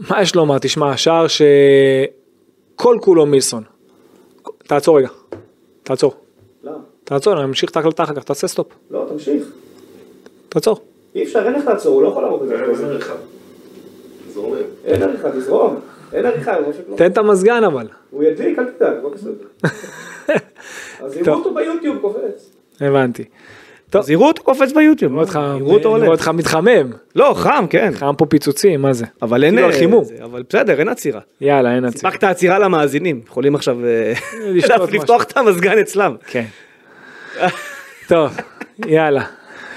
[0.10, 0.58] מה יש לומר?
[0.60, 3.64] תשמע, שער שכל כולו מילסון.
[4.58, 5.08] תעצור רגע.
[5.84, 6.14] תעצור.
[6.64, 6.72] לא,
[7.04, 8.68] תעצור, אני אמשיך את ההקלטה אחר כך, תעשה stop.
[8.92, 9.44] לא, תמשיך.
[10.50, 10.78] תעצור.
[11.16, 12.56] אי אפשר, אין איך לעצור, הוא לא יכול לעבור בזה.
[14.86, 15.76] אין עריכה, תזרום.
[16.14, 17.88] אין עריכה, הוא לא- תן את המזגן אבל.
[18.12, 19.46] הוא ידליק, אל תדאג, לא בסדר.
[21.04, 21.38] אז יראו.
[21.38, 22.50] אותו ביוטיוב קופץ.
[22.82, 23.24] הבנתי.
[23.90, 25.98] טוב, אז יראו אותו קופץ ביוטיוב, יראו אותו אני עולה.
[25.98, 26.92] רואה אותך מתחמם.
[27.16, 27.92] לא, חם, כן.
[27.96, 29.06] חם פה פיצוצים, מה זה?
[29.22, 29.56] אבל אין...
[29.56, 30.04] כאילו אה, חימום.
[30.24, 31.22] אבל בסדר, אין עצירה.
[31.42, 32.00] יאללה, אין עציר.
[32.00, 34.14] סיפקת עצירה למאזינים, יכולים עכשיו אה,
[34.92, 36.16] לפתוח את המזגן אצלם.
[36.28, 36.46] כן.
[38.08, 38.38] טוב,
[38.86, 39.24] יאללה.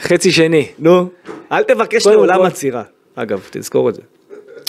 [0.03, 0.69] חצי שני.
[0.79, 1.09] נו,
[1.53, 2.83] אל תבקש לעולם עצירה.
[3.15, 4.03] אגב, תזכור את זה.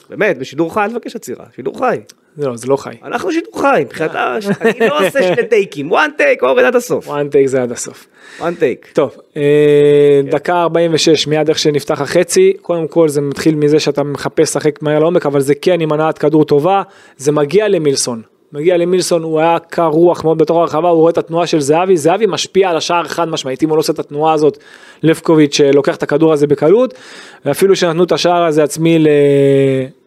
[0.09, 1.99] באמת, בשידור חי אל תבקש עצירה, שידור חי.
[2.37, 2.95] לא, זה לא חי.
[3.03, 4.37] אנחנו שידור חי, מבחינת ה...
[4.61, 7.07] אני לא עושה שני טייקים, one take, אורן עד הסוף.
[7.07, 8.07] one take זה עד הסוף.
[8.39, 8.93] one take.
[8.93, 14.39] טוב, אה, דקה 46 מיד איך שנפתח החצי, קודם כל זה מתחיל מזה שאתה מחפש
[14.39, 16.81] לשחק מהר לעומק, אבל זה כן עם הנעת כדור טובה,
[17.17, 18.21] זה מגיע למילסון.
[18.53, 21.97] מגיע למילסון, הוא היה קר רוח מאוד בתוך הרחבה, הוא רואה את התנועה של זהבי,
[21.97, 24.57] זהבי משפיע על השער חד משמעית, אם הוא לא עושה את התנועה הזאת,
[25.03, 26.93] לפקוביץ' אה, לוקח את הכדור הזה בקלות,
[27.45, 29.07] ואפילו שנתנו את השער הזה עצמי ל...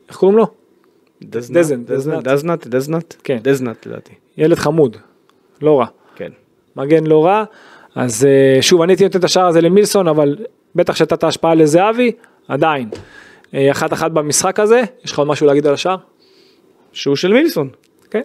[0.09, 0.47] איך קוראים לו?
[1.23, 2.67] דזנט, דזנט.
[2.67, 3.15] דזנט?
[3.25, 3.39] כן.
[3.43, 4.13] דזנט לדעתי.
[4.39, 4.97] ילד חמוד,
[5.63, 5.87] לא רע.
[6.17, 6.31] כן.
[6.77, 7.45] מגן לא רע,
[7.95, 10.37] אז אה, שוב אני הייתי נותן את השער הזה למילסון, אבל
[10.75, 12.13] בטח שהייתה את ההשפעה לזהבי,
[12.49, 12.89] עדיין.
[13.55, 15.97] אה, אחת אחת במשחק הזה, יש לך עוד משהו להגיד על השער?
[16.93, 17.69] שהוא של מילסון.
[18.11, 18.21] כן.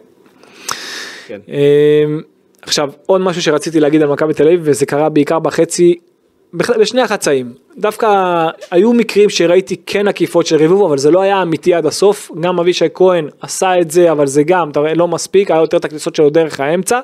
[1.28, 1.40] כן.
[1.48, 2.22] אמ,
[2.62, 5.96] עכשיו עוד משהו שרציתי להגיד על מכבי תל אביב וזה קרה בעיקר בחצי,
[6.54, 7.54] בשני החצאים.
[7.78, 8.08] דווקא
[8.72, 12.32] היו מקרים שראיתי כן עקיפות של רביבו אבל זה לא היה אמיתי עד הסוף.
[12.40, 15.78] גם אבישי כהן עשה את זה אבל זה גם אתה רואה, לא מספיק היה יותר
[15.78, 17.00] את הכניסות שלו דרך האמצע.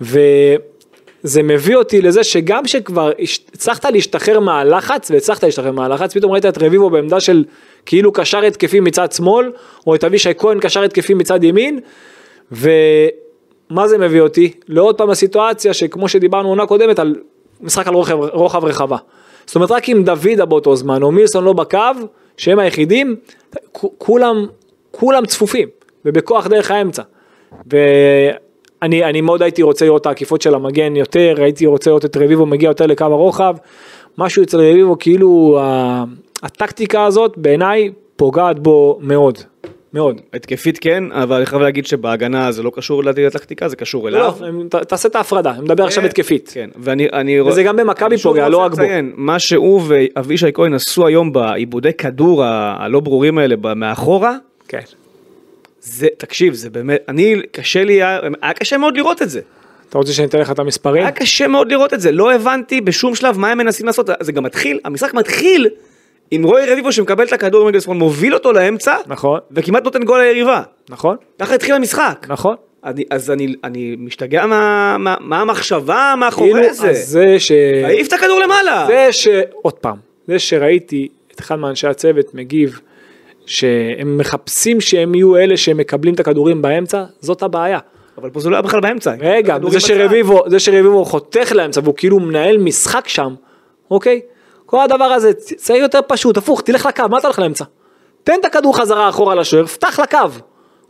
[0.00, 3.10] וזה מביא אותי לזה שגם שכבר
[3.52, 7.44] הצלחת להשתחרר מהלחץ והצלחת להשתחרר מהלחץ פתאום ראית את רביבו בעמדה של
[7.86, 9.52] כאילו קשר התקפי מצד שמאל
[9.86, 11.80] או את אבישי כהן קשר התקפי מצד ימין.
[12.52, 14.52] ומה זה מביא אותי?
[14.68, 17.14] לעוד פעם הסיטואציה שכמו שדיברנו עונה קודמת על
[17.60, 18.96] משחק על רוחב, רוחב רחבה.
[19.46, 21.78] זאת אומרת רק אם דוידה באותו זמן או מילסון לא בקו,
[22.36, 23.16] שהם היחידים,
[23.98, 24.46] כולם,
[24.90, 25.68] כולם צפופים
[26.04, 27.02] ובכוח דרך האמצע.
[27.66, 32.16] ואני אני מאוד הייתי רוצה לראות את העקיפות של המגן יותר, הייתי רוצה לראות את
[32.16, 33.56] רביבו מגיע יותר לקו הרוחב.
[34.18, 35.60] משהו אצל רביבו כאילו
[36.42, 39.38] הטקטיקה הזאת בעיניי פוגעת בו מאוד,
[39.92, 40.20] מאוד.
[40.34, 44.34] התקפית כן, אבל אני חייב להגיד שבהגנה זה לא קשור לטקטיקה, זה קשור אליו.
[44.40, 46.50] לא, תעשה את ההפרדה, אני מדבר עכשיו התקפית.
[46.54, 47.08] כן, ואני...
[47.12, 48.82] אני וזה גם במכבי פוגע, לא רק בו.
[49.14, 54.36] מה שהוא ואבישי כהן עשו היום בעיבודי כדור הלא ברורים האלה מאחורה,
[54.68, 54.80] כן.
[55.80, 58.02] זה, תקשיב, זה באמת, אני, קשה לי,
[58.42, 59.40] היה קשה מאוד לראות את זה.
[59.88, 61.02] אתה רוצה שאני אתן לך את המספרים?
[61.02, 64.32] היה קשה מאוד לראות את זה, לא הבנתי בשום שלב מה הם מנסים לעשות, זה
[64.32, 65.68] גם מתחיל, המשחק מתחיל
[66.30, 70.62] עם רועי רביבו שמקבל את הכדור מגלספון, מוביל אותו לאמצע, נכון, וכמעט נותן גול ליריבה.
[70.90, 72.26] נכון, ככה התחיל המשחק.
[72.28, 72.56] נכון.
[72.84, 76.90] אני, אז אני, אני משתגע מה, מה, מה המחשבה מאחורי כאילו, זה.
[76.90, 77.52] אז זה ש...
[77.84, 78.86] העיף את הכדור למעלה.
[78.86, 79.28] זה ש...
[79.62, 82.80] עוד פעם, זה שראיתי את אחד מאנשי הצוות מגיב
[83.46, 87.78] שהם מחפשים שהם יהיו אלה שמקבלים את הכדורים באמצע, זאת הבעיה.
[88.18, 89.14] אבל פה זה לא היה בכלל באמצע.
[89.20, 89.80] רגע, זה.
[89.80, 93.34] שרביבו, זה שרביבו חותך לאמצע והוא כאילו מנהל משחק שם,
[93.90, 94.20] אוקיי?
[94.66, 97.64] כל הדבר הזה, זה יהיה יותר פשוט, הפוך, תלך לקו, מה אתה הולך לאמצע?
[98.24, 100.18] תן את הכדור חזרה אחורה לשוער, פתח לקו.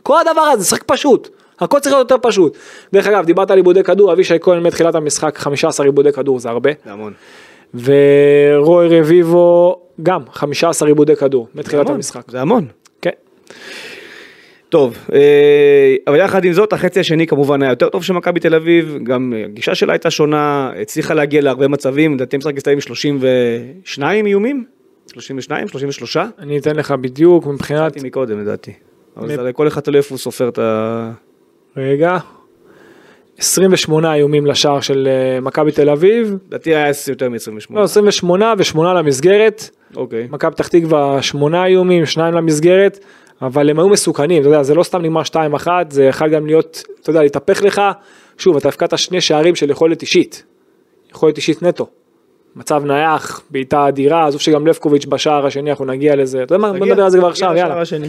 [0.03, 1.29] כל הדבר הזה, שחק פשוט.
[1.59, 2.57] הכל צריך להיות יותר פשוט.
[2.93, 6.69] דרך אגב, דיברת על עיבודי כדור, אבישי כהן מתחילת המשחק 15 עיבודי כדור זה הרבה.
[6.85, 7.13] זה המון.
[7.73, 12.21] ורוי רביבו גם 15 עיבודי כדור מתחילת המון, המשחק.
[12.31, 12.67] זה המון.
[14.69, 18.55] טוב, אה, אבל יחד עם זאת, החצי השני כמובן היה יותר טוב של מכבי תל
[18.55, 24.25] אביב, גם הגישה שלה הייתה שונה, הצליחה להגיע להרבה מצבים, לדעתי המשחק הסתיים עם 32
[24.25, 24.65] איומים?
[25.13, 25.67] 32?
[25.67, 26.17] 33?
[26.39, 28.71] אני אתן לך בדיוק מבחינת, אמרתי מקודם לדעתי.
[29.17, 31.11] אבל זה כל אחד תלוי איפה הוא סופר את ה...
[31.77, 32.17] רגע,
[33.37, 37.75] 28 איומים לשער של אה, מכבי תל אביב, לדעתי היה יותר מ-28.
[37.75, 40.27] לא 28 ושמונה למסגרת, אוקיי.
[40.31, 42.99] מכבי פתח תקווה שמונה איומים, שניים למסגרת,
[43.41, 46.83] אבל הם היו מסוכנים, אתה יודע, זה לא סתם נגמר 2-1, זה יכול גם להיות,
[47.01, 47.81] אתה יודע, להתהפך לך,
[48.37, 50.43] שוב, אתה הפקדת שני שערים של יכולת אישית,
[51.11, 51.87] יכולת אישית נטו.
[52.55, 56.73] מצב נייח, בעיטה אדירה, עזוב שגם לבקוביץ' בשער השני, אנחנו נגיע לזה, אתה יודע מה,
[56.73, 57.81] בוא נדבר על זה כבר עכשיו, יאללה.
[57.81, 58.07] השני.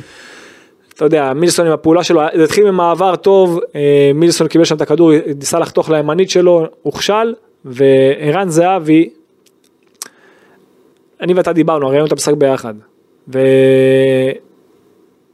[0.95, 4.81] אתה יודע, מילסון עם הפעולה שלו, זה התחיל ממעבר טוב, אה, מילסון קיבל שם את
[4.81, 9.11] הכדור, ניסה לחתוך לימנית שלו, הוכשל, וערן זהבי,
[11.21, 12.75] אני ואתה דיברנו, הרי ראינו את המשחק ביחד,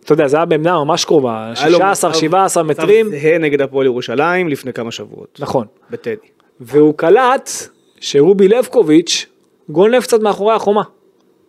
[0.04, 3.60] ואתה יודע, זה היה בעמדה ממש קרובה, היה לו 16, מצב- 17 מטרים, זהה נגד
[3.60, 5.38] הפועל ירושלים לפני כמה שבועות.
[5.40, 6.14] נכון, בטדי.
[6.60, 7.50] והוא קלט
[8.00, 9.26] שרובי לבקוביץ'
[9.68, 10.82] גונב קצת מאחורי החומה,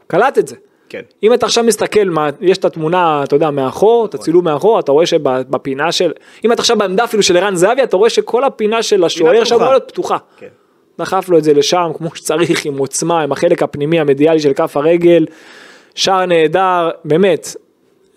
[0.07, 0.55] קלט את זה.
[0.89, 1.01] כן.
[1.23, 4.91] אם אתה עכשיו מסתכל, מה, יש את התמונה, אתה יודע, מאחור, את הצילום מאחור, אתה
[4.91, 6.11] רואה שבפינה של,
[6.45, 9.55] אם אתה עכשיו בעמדה אפילו של ערן זהבי, אתה רואה שכל הפינה של השוער שם.
[9.55, 10.17] אמורה להיות פתוחה.
[10.37, 10.47] כן.
[10.99, 14.77] דחף לו את זה לשם כמו שצריך, עם עוצמה, עם החלק הפנימי המדיאלי של כף
[14.77, 15.25] הרגל,
[15.95, 17.55] שער נהדר, באמת,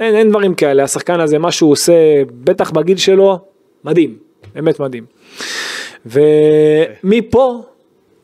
[0.01, 1.93] אין, אין דברים כאלה, השחקן הזה, מה שהוא עושה,
[2.45, 3.39] בטח בגיל שלו,
[3.85, 4.15] מדהים,
[4.55, 5.05] באמת מדהים.
[6.07, 7.63] ומפה,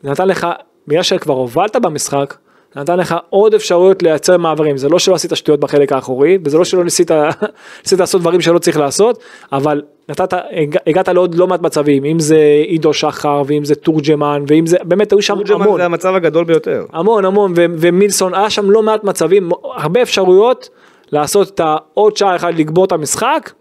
[0.03, 0.47] נתן לך,
[0.87, 2.35] בגלל שכבר הובלת במשחק,
[2.75, 6.63] נתן לך עוד אפשרויות לייצר מעברים, זה לא שלא עשית שטויות בחלק האחורי, וזה לא
[6.65, 7.11] שלא ניסית,
[7.83, 9.19] ניסית לעשות דברים שלא צריך לעשות,
[9.51, 14.43] אבל נתת, הגע- הגעת לעוד לא מעט מצבים, אם זה עידו שחר, ואם זה תורג'מן,
[14.47, 15.77] ואם זה, באמת היו שם תורג'מן המון.
[15.79, 16.85] זה המצב הגדול ביותר.
[16.93, 20.69] המון המון ו- ומילסון היה שם לא מעט מצבים הרבה אפשרויות
[21.11, 23.51] לעשות את העוד שער אחד לגבור את המשחק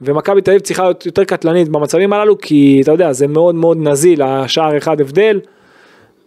[0.00, 3.78] ומכבי תל אביב צריכה להיות יותר קטלנית במצבים הללו כי אתה יודע זה מאוד מאוד
[3.80, 5.40] נזיל השער אחד הבדל.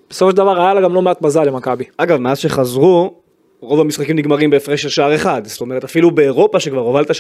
[0.10, 1.84] בסופו של דבר היה לה גם לא מעט מזל למכבי.
[1.98, 3.14] אגב, מאז שחזרו,
[3.60, 5.42] רוב המשחקים נגמרים בהפרש של שער אחד.
[5.46, 7.14] זאת אומרת, אפילו באירופה שכבר הובלת 3-0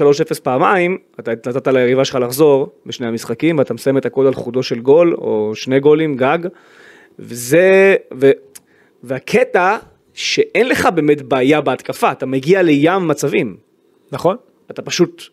[0.43, 4.79] פעמיים, אתה נתת ליריבה שלך לחזור בשני המשחקים, ואתה מסיים את הכל על חודו של
[4.79, 6.39] גול, או שני גולים גג.
[7.19, 8.31] וזה, ו,
[9.03, 9.77] והקטע
[10.17, 13.57] שאין לך באמת בעיה בהתקפה, אתה מגיע לים מצבים.
[14.11, 14.35] נכון?
[14.71, 15.23] אתה פשוט,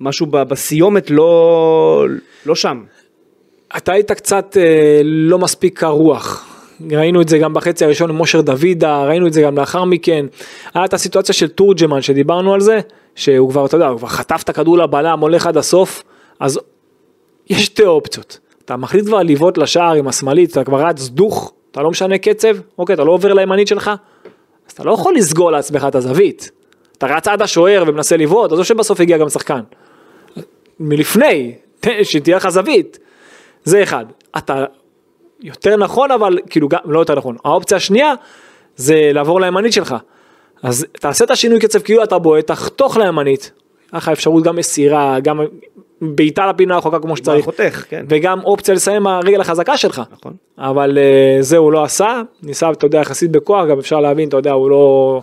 [0.00, 2.06] משהו בסיומת לא,
[2.46, 2.84] לא שם.
[3.76, 6.46] אתה היית קצת אה, לא מספיק קר רוח.
[6.90, 10.26] ראינו את זה גם בחצי הראשון עם מושר דוידה, ראינו את זה גם לאחר מכן.
[10.74, 12.80] היה את הסיטואציה של תורג'מן שדיברנו על זה,
[13.14, 16.02] שהוא כבר, אתה יודע, הוא כבר חטף את הכדור לבלם, הולך עד הסוף,
[16.40, 16.60] אז
[17.50, 18.38] יש שתי אופציות.
[18.64, 22.56] אתה מחליט כבר לבעוט לשער עם השמאלית, אתה כבר רץ דוך, אתה לא משנה קצב,
[22.78, 23.90] אוקיי, אתה לא עובר לימנית שלך,
[24.78, 26.50] אתה לא יכול לסגור לעצמך את הזווית.
[26.98, 29.60] אתה רץ עד השוער ומנסה לבעוט, עזוב שבסוף הגיע גם שחקן.
[30.80, 31.54] מלפני,
[32.02, 32.98] שתהיה לך זווית.
[33.64, 34.06] זה אחד.
[34.36, 34.64] אתה
[35.40, 38.14] יותר נכון אבל כאילו גם לא יותר נכון האופציה השנייה
[38.76, 39.94] זה לעבור לימנית שלך
[40.62, 43.52] אז תעשה את השינוי קצב כאילו אתה בועט תחתוך לימנית.
[43.92, 45.40] לך אפשרות גם מסירה גם
[46.00, 48.06] בעיטה לפינה הרחוקה כמו שצריך חותך, כן.
[48.08, 50.32] וגם אופציה לסיים מהרגל החזקה שלך נכון.
[50.58, 54.36] אבל אה, זה הוא לא עשה ניסה אתה יודע יחסית בכוח גם אפשר להבין אתה
[54.36, 55.20] יודע הוא לא.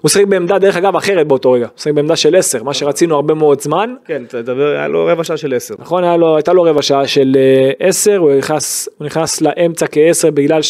[0.00, 3.14] הוא שיחק בעמדה דרך אגב אחרת באותו רגע, הוא שיחק בעמדה של 10, מה שרצינו
[3.14, 5.74] הרבה מאוד זמן, כן, תדבר, היה לו רבע שעה של עשר.
[5.78, 9.86] נכון, היה לו, הייתה לו רבע שעה של אה, 10, הוא נכנס, הוא נכנס לאמצע
[9.86, 10.62] כ-10 בגלל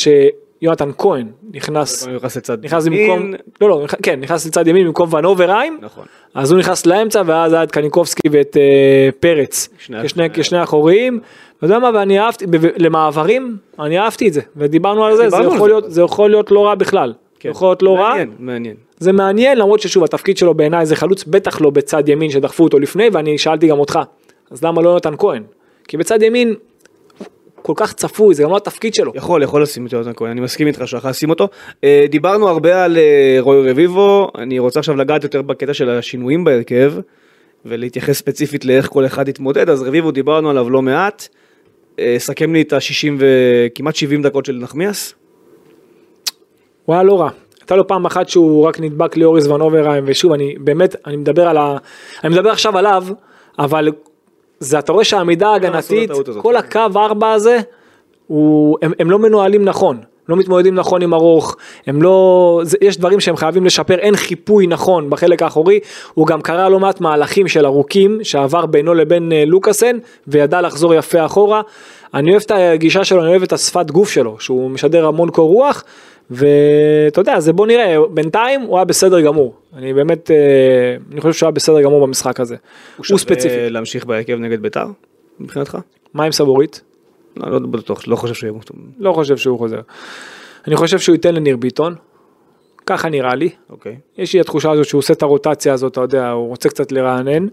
[0.60, 3.10] שיונתן כהן נכנס, נכנס לצד נכנס ימין.
[3.10, 6.04] במקום, לא לא, כן, נכנס לצד ימין במקום ון אוברהיים, נכון.
[6.34, 11.20] אז הוא נכנס לאמצע ואז היה את קניקובסקי ואת אה, פרץ שני- כשני, כשני אחוריים.
[11.58, 15.36] אתה יודע מה, ואני אהבתי, ב- למעברים, אני אהבתי את זה, ודיברנו על זה, זה
[15.36, 15.66] על יכול זה.
[15.66, 17.48] להיות, זה יכול להיות לא רע בכלל, כן.
[17.48, 18.74] יכול להיות לא רע, מעניין, מעניין.
[18.98, 22.78] זה מעניין למרות ששוב התפקיד שלו בעיניי זה חלוץ בטח לא בצד ימין שדחפו אותו
[22.78, 23.98] לפני ואני שאלתי גם אותך
[24.50, 25.42] אז למה לא יונתן כהן
[25.88, 26.54] כי בצד ימין
[27.66, 30.40] כל כך צפוי זה גם לא התפקיד שלו יכול, יכול לשים את יונתן כהן, אני
[30.40, 31.48] מסכים איתך שיכול לשים אותו.
[31.84, 36.44] אה, דיברנו הרבה על אה, רוי רביבו, אני רוצה עכשיו לגעת יותר בקטע של השינויים
[36.44, 36.92] בהרכב,
[37.64, 41.28] ולהתייחס ספציפית לאיך כל אחד יתמודד, אז רביבו דיברנו עליו לא מעט.
[41.98, 45.14] אה, סכם לי את ה-60 וכמעט 70 דקות של נחמיאס.
[46.84, 47.30] הוא היה לא רע.
[47.60, 51.48] הייתה לו פעם אחת שהוא רק נדבק לאוריס ון אוברהיים ושוב אני באמת אני מדבר
[51.48, 51.76] על ה...
[52.24, 53.04] אני מדבר עכשיו עליו
[53.58, 53.88] אבל
[54.60, 56.42] זה אתה רואה שהעמידה ההגנתית הטעות הזאת.
[56.42, 57.58] כל הקו ארבע הזה
[58.26, 60.00] הוא, הם, הם לא מנוהלים נכון.
[60.28, 64.66] לא מתמודדים נכון עם ארוך, הם לא, זה, יש דברים שהם חייבים לשפר, אין חיפוי
[64.66, 65.80] נכון בחלק האחורי,
[66.14, 70.94] הוא גם קרא לא מעט מהלכים של ארוכים שעבר בינו לבין אה, לוקאסן וידע לחזור
[70.94, 71.62] יפה אחורה.
[72.14, 75.48] אני אוהב את הגישה שלו, אני אוהב את השפת גוף שלו, שהוא משדר המון קור
[75.48, 75.84] רוח,
[76.30, 81.38] ואתה יודע, זה בוא נראה, בינתיים הוא היה בסדר גמור, אני באמת, אה, אני חושב
[81.38, 82.56] שהוא היה בסדר גמור במשחק הזה,
[82.96, 83.70] הוא, שווה ספציפי.
[83.70, 84.86] להמשיך בהרכב נגד ביתר,
[85.40, 85.78] מבחינתך?
[86.14, 86.80] מה עם סבורית?
[87.36, 88.76] לא, לא בטוח, לא חושב שיהיה מוסטום.
[88.98, 89.80] לא חושב שהוא חוזר.
[90.66, 91.94] אני חושב שהוא ייתן לניר ביטון,
[92.86, 93.50] ככה נראה לי.
[93.70, 93.96] אוקיי.
[94.18, 97.46] יש לי התחושה הזאת שהוא עושה את הרוטציה הזאת, אתה יודע, הוא רוצה קצת לרענן.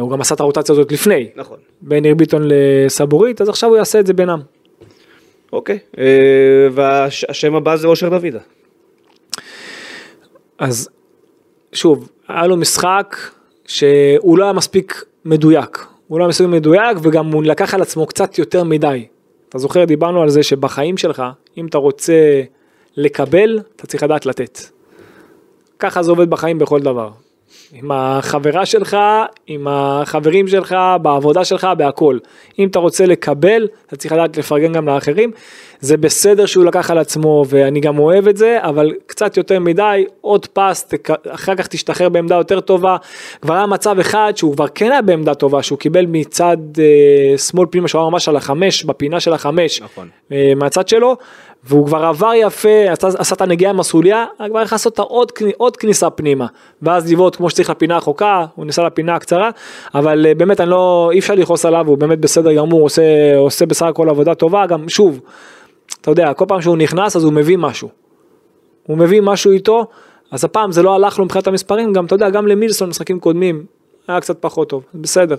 [0.00, 1.58] הוא גם עשה את הרוטציה הזאת לפני, נכון.
[1.80, 4.40] בין ניר ביטון לסבורית, אז עכשיו הוא יעשה את זה בינם.
[5.52, 5.78] אוקיי.
[5.98, 8.38] אה, והשם הבא זה אושר דוידה.
[10.58, 10.88] אז
[11.74, 13.16] שוב, היה לו משחק
[13.66, 15.86] שהוא לא היה מספיק מדויק.
[16.08, 19.06] הוא לא היה מספיק מדויק וגם הוא לקח על עצמו קצת יותר מדי.
[19.48, 21.22] אתה זוכר, דיברנו על זה שבחיים שלך,
[21.56, 22.42] אם אתה רוצה
[22.96, 24.58] לקבל, אתה צריך לדעת לתת.
[25.78, 27.10] ככה זה עובד בחיים בכל דבר.
[27.72, 28.96] עם החברה שלך,
[29.46, 32.18] עם החברים שלך, בעבודה שלך, בהכל.
[32.58, 35.30] אם אתה רוצה לקבל, אתה צריך לדעת לפרגן גם לאחרים.
[35.80, 40.04] זה בסדר שהוא לקח על עצמו, ואני גם אוהב את זה, אבל קצת יותר מדי,
[40.20, 42.96] עוד פס, תק- אחר כך תשתחרר בעמדה יותר טובה.
[43.42, 47.66] כבר היה מצב אחד שהוא כבר כן היה בעמדה טובה, שהוא קיבל מצד אה, שמאל
[47.70, 50.08] פנימה, שהוא היה ממש על החמש, בפינה של החמש, נכון.
[50.32, 51.16] אה, מהצד שלו,
[51.66, 55.00] והוא כבר עבר יפה, עשה, עשה את הנגיעה עם הסוליה, כבר יכול לעשות
[55.34, 56.46] כני- עוד כניסה פנימה,
[56.82, 59.50] ואז לבעוט כמו שצריך לפינה הרחוקה, הוא ניסה לפינה הקצרה,
[59.94, 63.02] אבל אה, באמת אני לא, אי אפשר לכעוס עליו, הוא באמת בסדר גמור, עושה,
[63.36, 65.20] עושה בסך הכל עבודה טובה, גם שוב,
[66.00, 67.88] אתה יודע, כל פעם שהוא נכנס אז הוא מביא משהו,
[68.86, 69.86] הוא מביא משהו איתו,
[70.30, 73.64] אז הפעם זה לא הלך לו מבחינת המספרים, גם אתה יודע, גם למילסון משחקים קודמים,
[74.08, 75.36] היה קצת פחות טוב, בסדר.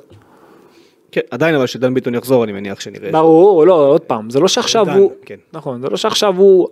[1.15, 3.11] כן, עדיין אבל שדן ביטון יחזור אני מניח שנראה.
[3.11, 5.35] ברור, לא, עוד פעם, זה לא שעכשיו הוא, כן.
[5.53, 6.67] נכון, זה לא שעכשיו הוא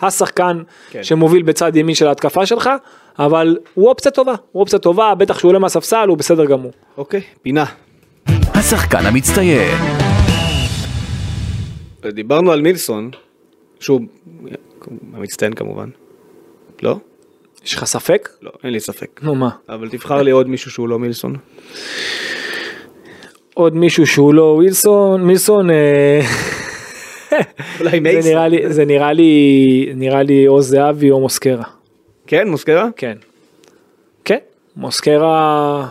[0.00, 1.02] השחקן כן.
[1.02, 2.70] שמוביל בצד ימין של ההתקפה שלך,
[3.18, 6.72] אבל הוא אופציה טובה, הוא אופציה טובה, בטח שהוא עולה מהספסל, הוא בסדר גמור.
[6.96, 7.64] אוקיי, פינה.
[8.54, 9.78] השחקן המצטיין.
[12.06, 13.10] דיברנו על מילסון,
[13.80, 14.00] שהוא
[15.14, 15.88] המצטיין כמובן.
[16.82, 16.96] לא?
[17.64, 18.28] יש לך ספק?
[18.42, 19.20] לא, אין לי ספק.
[19.22, 21.36] נו מה, אבל תבחר לי עוד מישהו שהוא לא מילסון.
[23.60, 26.20] עוד מישהו שהוא לא ווילסון, מילסון, אה,
[27.80, 28.30] אולי זה.
[28.30, 31.64] נראה לי, זה נראה לי, נראה לי או זהבי או מוסקרה,
[32.26, 32.88] כן, מוסקרה?
[32.96, 33.16] כן,
[34.24, 34.38] כן,
[34.76, 35.86] מוסקרה,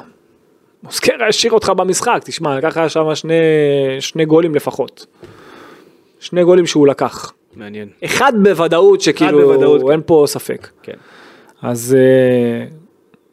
[0.84, 3.34] מוסקרה השאיר אותך במשחק, תשמע, לקח לך שם שני,
[4.00, 5.06] שני גולים לפחות,
[6.20, 7.34] שני גולים שהוא לקח.
[7.56, 7.88] מעניין.
[8.06, 9.92] אחד בוודאות שכאילו בוודאות, כן.
[9.92, 10.68] אין פה ספק.
[10.84, 10.94] כן.
[11.62, 12.79] אז אה,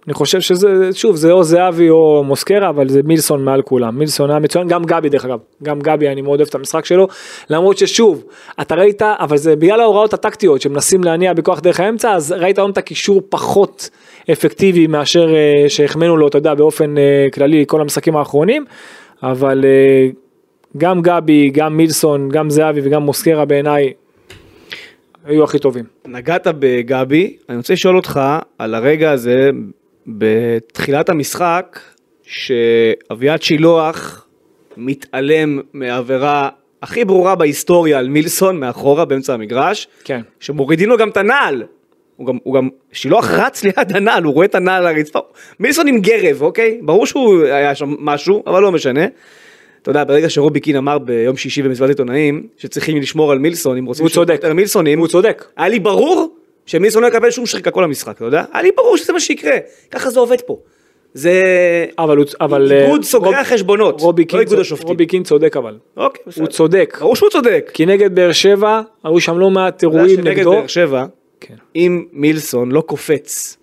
[0.07, 3.99] אני חושב שזה, שוב, זה או זהבי או מוסקרה, אבל זה מילסון מעל כולם.
[3.99, 5.38] מילסון היה מצוין, גם גבי דרך אגב.
[5.62, 7.09] גם גבי, אני מאוד אוהב את המשחק שלו.
[7.51, 8.25] למרות ששוב,
[8.61, 12.71] אתה ראית, אבל זה בגלל ההוראות הטקטיות שמנסים להניע בכוח דרך האמצע, אז ראית היום
[12.71, 13.90] את הקישור פחות
[14.33, 18.64] אפקטיבי מאשר אה, שהחמאנו לו, אתה יודע, באופן אה, כללי, כל המשחקים האחרונים.
[19.23, 20.09] אבל אה,
[20.77, 23.92] גם גבי, גם מילסון, גם זהבי וגם מוסקרה בעיניי
[25.25, 25.85] היו הכי טובים.
[26.07, 28.21] נגעת בגבי, אני רוצה לשאול אותך
[28.59, 29.51] על הרגע הזה
[30.07, 31.81] בתחילת המשחק,
[32.23, 34.27] שאביעד שילוח
[34.77, 36.49] מתעלם מהעבירה
[36.83, 40.21] הכי ברורה בהיסטוריה על מילסון מאחורה באמצע המגרש, כן.
[40.40, 41.62] שמורידים לו גם את הנעל.
[42.16, 45.19] הוא גם, הוא גם, שילוח רץ ליד הנעל, הוא רואה את הנעל על הרצפה,
[45.61, 46.79] מילסון עם גרב, אוקיי?
[46.83, 49.07] ברור שהוא היה שם משהו, אבל לא משנה.
[49.83, 53.85] אתה יודע, ברגע שרובי קין אמר ביום שישי במסיבת עיתונאים, שצריכים לשמור על מילסון, אם
[53.85, 54.40] רוצים הוא צודק.
[54.45, 55.45] על מילסונים, הוא צודק.
[55.57, 56.36] היה לי ברור
[56.66, 58.44] שמילסון לא יקבל שום שריקה כל המשחק, אתה יודע?
[58.52, 59.57] היה ברור שזה מה שיקרה,
[59.90, 60.59] ככה זה עובד פה.
[61.14, 61.33] זה
[61.98, 64.02] אבל הוא, אבל איגוד אה, סוגרי רוב- החשבונות,
[64.33, 64.88] לא איגוד השופטים.
[64.88, 66.44] רובי קין צודק אבל, אוקיי, בסדר.
[66.44, 67.70] הוא צודק, ברור שהוא צודק.
[67.74, 71.07] כי נגד באר שבע היו שם לא מעט אירועים נגדו, באר שבע,
[71.40, 71.55] כן.
[71.76, 73.57] אם מילסון לא קופץ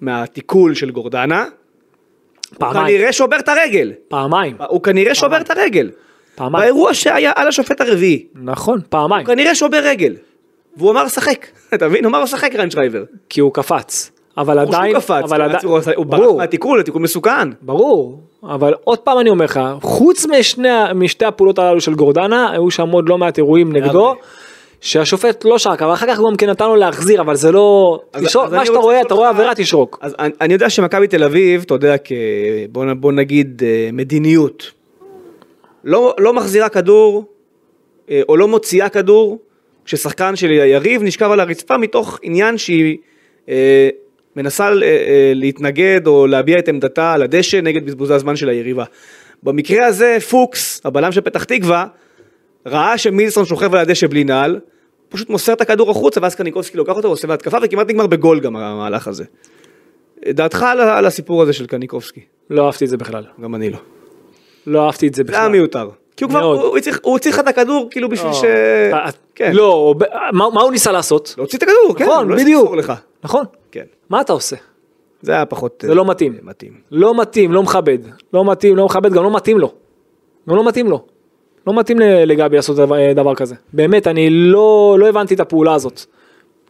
[0.00, 3.92] מה tackle של גורדנה, הוא פעמיים, כנראה שובר את הרגל.
[4.08, 5.90] פעמיים, הוא כנראה שובר את הרגל.
[6.34, 10.14] פעמיים, באירוע שהיה על השופט הרביעי, נכון, פעמיים, הוא כנראה שובר רגל.
[10.76, 12.04] והוא אמר שחק, אתה מבין?
[12.04, 13.04] הוא אמר שחק ריינשרייבר.
[13.28, 16.83] כי הוא קפץ, אבל עדיין, קפץ, אבל עדיין, הוא הוא ברח ברור, מה tackle, ה
[16.83, 17.50] tackle מסוכן.
[17.62, 22.70] ברור, אבל עוד פעם אני אומר לך, חוץ משני, משתי הפעולות הללו של גורדנה, היו
[22.70, 24.14] שם עוד לא מעט אירועים נגדו,
[24.80, 28.24] שהשופט לא שרק, אבל אחר כך גם כן נתן לו להחזיר, אבל זה לא, אז-
[28.24, 29.98] תשרוק, אז מה שאתה רואה, אתה רואה עבירה תשרוק.
[30.00, 32.12] אז אני, אני יודע שמכבי תל אביב, אתה יודע, כ...
[32.72, 34.70] בוא, בוא נגיד אה, מדיניות,
[35.84, 37.24] לא, לא מחזירה כדור,
[38.10, 39.38] אה, או לא מוציאה כדור,
[39.88, 42.98] כששחקן של היריב נשכב על הרצפה מתוך עניין שהיא
[43.48, 43.88] אה,
[44.36, 48.84] מנסה אה, אה, להתנגד או להביע את עמדתה על הדשא נגד בזבוזי הזמן של היריבה.
[49.42, 51.86] במקרה הזה פוקס, הבלם של פתח תקווה,
[52.66, 54.60] ראה שמילסון שוכב על הדשא בלי נעל,
[55.08, 58.56] פשוט מוסר את הכדור החוצה ואז קניקובסקי לוקח אותו ועושה בהתקפה וכמעט נגמר בגול גם
[58.56, 59.24] המהלך הזה.
[60.28, 62.20] דעתך על, על הסיפור הזה של קניקובסקי?
[62.50, 63.78] לא אהבתי את זה בכלל, גם אני לא.
[64.66, 65.52] לא אהבתי את זה זה היה בכלל.
[65.52, 65.88] מיותר.
[66.18, 66.58] כי הוא כבר, מאוד.
[66.58, 68.44] הוא, הוא צריך לך את הכדור כאילו בשביל ש...
[68.44, 69.52] אה, כן.
[69.54, 69.94] לא,
[70.32, 71.34] מה מה הוא ניסה לעשות?
[71.38, 72.04] להוציא את הכדור, כן.
[72.04, 72.74] נכון, לא בדיוק.
[73.24, 73.84] נכון, כן.
[74.10, 74.56] מה אתה עושה?
[75.22, 75.84] זה היה פחות...
[75.86, 76.32] זה לא מתאים.
[76.32, 76.72] אה, מתאים.
[76.90, 77.98] לא מתאים, לא מכבד.
[78.34, 79.72] לא מתאים, לא מכבד, גם לא מתאים לו.
[80.48, 81.04] גם לא מתאים לו.
[81.66, 83.54] לא מתאים לגבי לעשות דבר, דבר כזה.
[83.72, 86.00] באמת, אני לא, לא הבנתי את הפעולה הזאת.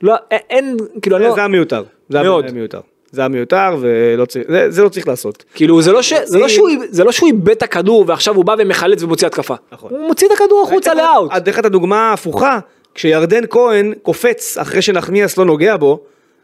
[0.02, 1.82] לא, אין, כאילו, אני לא, זה היה מיותר.
[2.08, 2.80] זה היה מיותר.
[3.10, 5.44] זה היה מיותר ולא צריך, זה- זה לא צריך לעשות.
[5.54, 8.44] כאילו, זה לא, ש, זה, לא שהוא, זה לא שהוא איבד את הכדור ועכשיו הוא
[8.44, 9.54] בא ומחלץ ומוציא התקפה.
[9.72, 9.90] נכון.
[9.90, 11.30] הוא מוציא את הכדור החוצה ראית- לאאוט.
[11.36, 12.58] את דרך את הדוגמה ההפוכה,
[12.94, 16.00] כשירדן כהן קופץ אחרי שנחמיאס לא נוגע בו,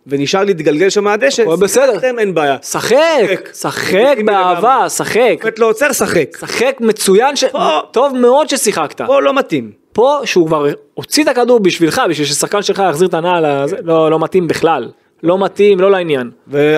[0.06, 1.92] ונשאר להתגלגל שם מהדשא, הכל בסדר.
[1.92, 2.56] שיחקתם, אין בעיה.
[2.62, 4.16] שחק, שחק.
[4.24, 5.36] באהבה, שחק.
[5.42, 6.36] שופט לא עוצר, שחק.
[6.40, 7.44] שחק מצוין, ש...
[7.44, 9.00] פה- טוב מאוד ששיחקת.
[9.00, 9.70] פה לא מתאים.
[9.92, 13.44] פה שהוא כבר הוציא את הכדור בשבילך, בשביל ששחקן שלך יחזיר את הנעל,
[13.82, 14.88] לא, לא מתאים בכלל.
[15.24, 16.30] לא מתאים, לא לעניין.
[16.48, 16.76] ו-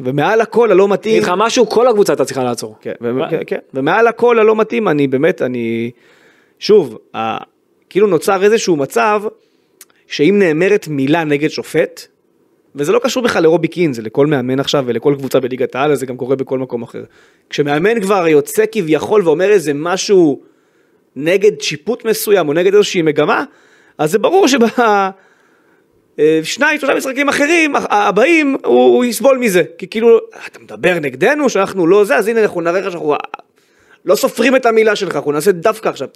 [0.00, 2.76] ומעל הכל הלא אני מתאים, אגיד לך משהו, כל הקבוצה הייתה צריכה לעצור.
[2.80, 3.58] כן, ו- כן, כן.
[3.74, 5.90] ומעל הכל הלא מתאים, אני באמת, אני,
[6.58, 7.38] שוב, ה-
[7.90, 9.22] כאילו נוצר איזשהו מצב,
[10.06, 12.06] שאם נאמרת מילה נגד שופט,
[12.74, 16.06] וזה לא קשור בכלל לרובי קין, זה לכל מאמן עכשיו ולכל קבוצה בליגת העל, זה
[16.06, 17.02] גם קורה בכל מקום אחר.
[17.50, 20.40] כשמאמן כבר יוצא כביכול ואומר איזה משהו
[21.16, 23.44] נגד שיפוט מסוים או נגד איזושהי מגמה,
[23.98, 24.58] אז זה ברור שב...
[26.18, 29.62] אה, שניים, שלושה משחקים אחרים, ה- הבאים, הוא, הוא יסבול מזה.
[29.78, 33.14] כי כאילו, אתה מדבר נגדנו שאנחנו לא זה, אז הנה אנחנו נראה לך שאנחנו
[34.04, 36.08] לא סופרים את המילה שלך, אנחנו נעשה דווקא עכשיו.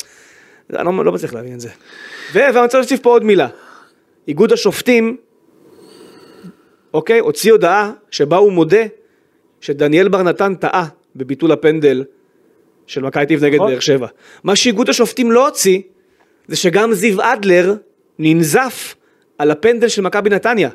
[0.76, 1.68] אני לא, לא מצליח להבין את זה.
[2.32, 3.48] ו- ואני רוצה להוסיף פה עוד מילה.
[4.28, 5.16] איגוד השופטים,
[6.94, 8.82] אוקיי, הוציא הודעה שבה הוא מודה
[9.60, 12.04] שדניאל בר נתן טעה בביטול הפנדל
[12.86, 13.70] של מכבי אביב נגד נכון.
[13.70, 14.06] באר שבע.
[14.44, 15.80] מה שאיגוד השופטים לא הוציא,
[16.48, 17.74] זה שגם זיו אדלר
[18.18, 18.94] ננזף
[19.38, 20.68] על הפנדל של מכבי נתניה.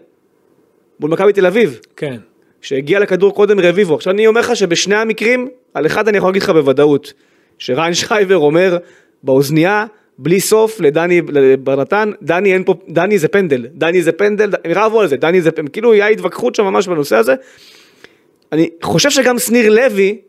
[1.00, 2.18] מול מכבי תל אביב, כן.
[2.62, 3.96] שהגיע לכדור קודם רביבו.
[3.96, 7.14] עכשיו אני אומר לך שבשני המקרים, על אחד אני יכול להגיד לך בוודאות,
[7.58, 8.78] שריין שרייבר אומר
[9.24, 9.86] באוזנייה,
[10.18, 11.22] בלי סוף לדני
[11.60, 15.18] בר נתן, דני אין פה, דני זה פנדל, דני זה פנדל, הם רבו על זה,
[15.18, 17.36] דני זה פנדל, כאילו היה התווכחות שם ממש בנושא הזה.
[18.52, 20.22] אני חושב שגם שניר לוי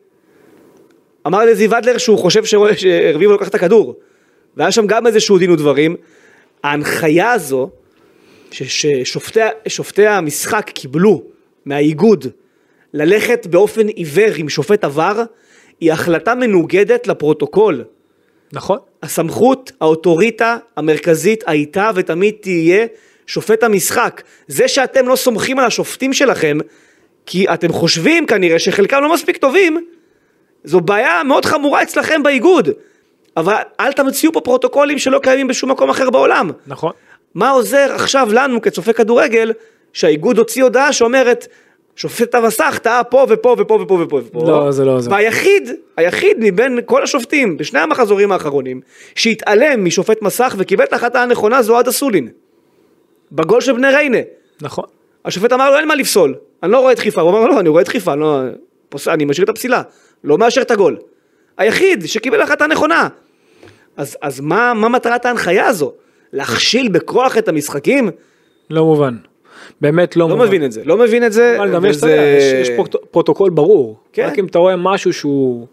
[1.27, 3.97] אמר לזיו אדלר שהוא חושב שרביבו לוקח את הכדור.
[4.57, 5.97] והיה שם גם איזשהו דין ודברים.
[6.65, 7.71] ההנחיה הזו,
[8.53, 11.23] ששופטי שופטי המשחק קיבלו
[11.65, 12.27] מהאיגוד
[12.95, 15.23] ללכת באופן עיוור עם שופט עבר,
[15.81, 17.85] היא החלטה מנוגדת לפרוטוקול.
[18.53, 18.79] נכון.
[19.03, 22.87] הסמכות, האוטוריטה המרכזית הייתה ותמיד תהיה
[23.27, 24.23] שופט המשחק.
[24.47, 26.59] זה שאתם לא סומכים על השופטים שלכם,
[27.27, 29.87] כי אתם חושבים כנראה שחלקם לא מספיק טובים,
[30.65, 32.69] זו בעיה מאוד חמורה אצלכם באיגוד.
[33.37, 36.51] אבל אל תמציאו פה פרוטוקולים שלא קיימים בשום מקום אחר בעולם.
[36.67, 36.93] נכון.
[37.35, 39.53] מה עוזר עכשיו לנו כצופה כדורגל,
[39.93, 41.47] שהאיגוד הוציא הודעה שאומרת,
[41.97, 44.45] שופט המסך טעה פה ופה ופה ופה ופה ופה.
[44.47, 45.11] לא, זה לא עוזר.
[45.11, 48.81] והיחיד, היחיד מבין כל השופטים בשני המחזורים האחרונים,
[49.15, 52.29] שהתעלם משופט המסך וקיבל את ההחלטה הנכונה זה עדה סולין.
[53.33, 54.19] בגול של בני ריינה.
[54.63, 54.85] נכון.
[55.25, 57.69] השופט אמר לו אין מה לפסול, אני לא רואה דחיפה, הוא אמר לו לא, אני
[57.69, 58.41] רואה דחיפה, אני, לא,
[58.89, 59.09] פוס...
[59.09, 59.83] אני משאיר את הפסילה,
[60.25, 60.97] לא מאשר את הגול.
[61.59, 63.09] היחיד שקיבל החלטה נכונה.
[63.97, 65.93] אז, אז מה, מה מטרת ההנחיה הזו?
[66.33, 68.11] להכשיל בכוח את המשחקים?
[68.71, 69.17] לא מובן.
[69.81, 70.47] באמת לא לא מובן.
[70.49, 71.57] מבין את זה, לא מבין את זה.
[71.59, 73.97] אבל גם יש, וזה- יש, יש פרוט- פרוטוקול ברור.
[74.13, 74.27] כן.
[74.33, 75.67] רק אם אתה רואה משהו שהוא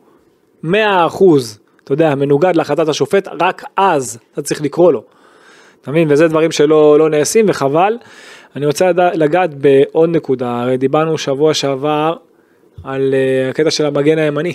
[0.64, 5.03] 100 אחוז, אתה יודע, מנוגד להחלטת השופט, רק אז אתה צריך לקרוא לו.
[5.82, 6.08] אתה מבין?
[6.12, 7.97] וזה דברים שלא לא נעשים וחבל.
[8.55, 12.14] אני רוצה לגעת בעוד נקודה, הרי דיברנו שבוע שעבר
[12.84, 14.53] על אה, הקטע של המגן הימני,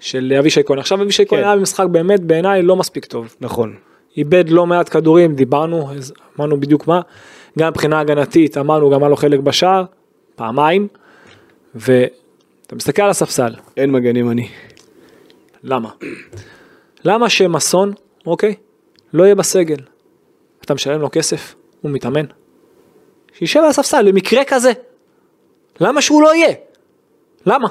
[0.00, 0.78] של אבישי כהן.
[0.78, 1.46] עכשיו אבישי כהן כן.
[1.46, 3.34] היה במשחק באמת בעיניי לא מספיק טוב.
[3.40, 3.74] נכון.
[4.18, 5.90] איבד לא מעט כדורים, דיברנו,
[6.38, 7.00] אמרנו בדיוק מה,
[7.58, 9.84] גם מבחינה הגנתית אמרנו גם היה לו חלק בשער,
[10.36, 10.88] פעמיים,
[11.74, 14.48] ואתה מסתכל על הספסל, אין מגן ימני.
[15.62, 15.90] למה?
[17.04, 17.92] למה שמסון,
[18.26, 18.54] אוקיי,
[19.12, 19.76] לא יהיה בסגל?
[20.64, 22.24] אתה משלם לו כסף, הוא מתאמן.
[23.32, 24.72] שישב על הספסל למקרה כזה.
[25.80, 26.54] למה שהוא לא יהיה?
[27.46, 27.68] למה?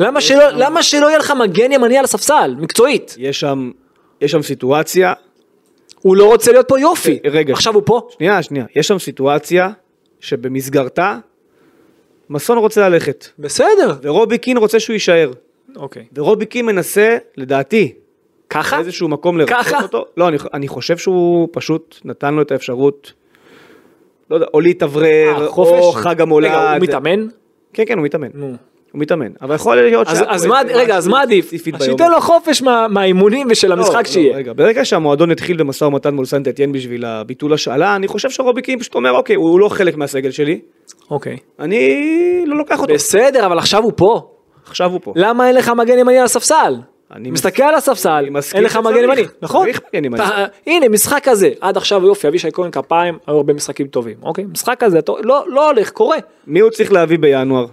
[0.00, 3.14] למה שלא, למה שלא יהיה לך מגן ימני על הספסל, מקצועית?
[3.18, 3.70] יש שם,
[4.20, 5.12] יש שם סיטואציה,
[6.00, 7.18] הוא לא רוצה להיות פה יופי.
[7.30, 7.52] רגע.
[7.52, 8.08] עכשיו הוא פה?
[8.10, 9.70] שנייה, שנייה, יש שם סיטואציה
[10.20, 11.18] שבמסגרתה
[12.30, 13.94] מסון רוצה ללכת, בסדר.
[14.02, 15.30] ורובי קין רוצה שהוא יישאר.
[15.76, 16.04] אוקיי.
[16.16, 17.92] ורובי קין מנסה, לדעתי,
[18.50, 18.76] ככה?
[18.76, 19.82] באיזשהו מקום לרצות ככה?
[19.82, 20.04] אותו.
[20.16, 23.12] לא, אני, אני חושב שהוא פשוט נתן לו את האפשרות,
[24.30, 25.92] לא יודע, או להתאוורר, אה, או?
[25.92, 26.50] חג המולד.
[26.50, 27.26] רגע, הוא מתאמן?
[27.72, 28.28] כן, כן, הוא מתאמן.
[28.34, 28.56] נו.
[28.92, 29.32] הוא מתאמן.
[29.42, 31.50] אבל יכול להיות שהיה אז מה, רגע, אז מה עדיף?
[31.82, 34.36] שייתן לו חופש מה- מהאימונים ושל לא, המשחק לא, שיהיה.
[34.36, 38.62] רגע, ברגע שהמועדון התחיל במשא ומתן מול סנט אתיין בשביל הביטול השאלה, אני חושב שרובי
[38.62, 40.60] קין פשוט אומר, אוקיי, הוא לא חלק מהסגל שלי,
[41.10, 41.36] אוקיי.
[41.60, 42.94] אני לא לוקח אותו.
[42.94, 44.30] בסדר, אבל עכשיו הוא פה.
[44.66, 45.12] עכשיו הוא פה.
[45.16, 46.76] למה אין לך מגן ימני על הספסל?
[47.14, 49.68] אני מסתכל על הספסל, אין לך מגן ימני, נכון?
[50.66, 54.44] הנה, משחק כזה, עד עכשיו יופי, אבישי כהן כפיים, היו הרבה משחקים טובים, אוקיי?
[54.52, 56.16] משחק כזה, לא לא הולך, קורה.
[56.46, 57.66] מי הוא צריך להביא בינואר?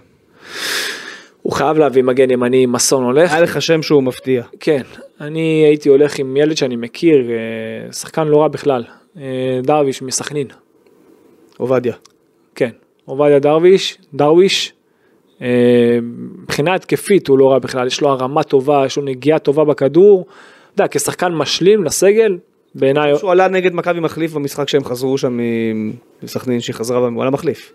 [1.46, 3.32] הוא חייב להביא מגן ימני, אם מסון הולך.
[3.32, 4.42] היה לך שם שהוא מפתיע.
[4.60, 4.82] כן,
[5.20, 8.84] אני הייתי הולך עם ילד שאני מכיר, אה, שחקן לא רע בכלל,
[9.16, 10.46] אה, דרוויש מסכנין.
[11.56, 11.94] עובדיה.
[12.54, 12.70] כן,
[13.04, 14.72] עובדיה דרוויש, דרוויש,
[15.42, 15.98] אה,
[16.42, 20.26] מבחינה התקפית הוא לא רע בכלל, יש לו הרמה טובה, יש לו נגיעה טובה בכדור,
[20.74, 22.38] אתה יודע, כשחקן משלים לסגל,
[22.74, 25.38] בעיניי, שהוא עלה נגד מכבי מחליף במשחק שהם חזרו שם
[26.22, 27.72] מסכנין שהיא חזרה, הוא עלה מחליף.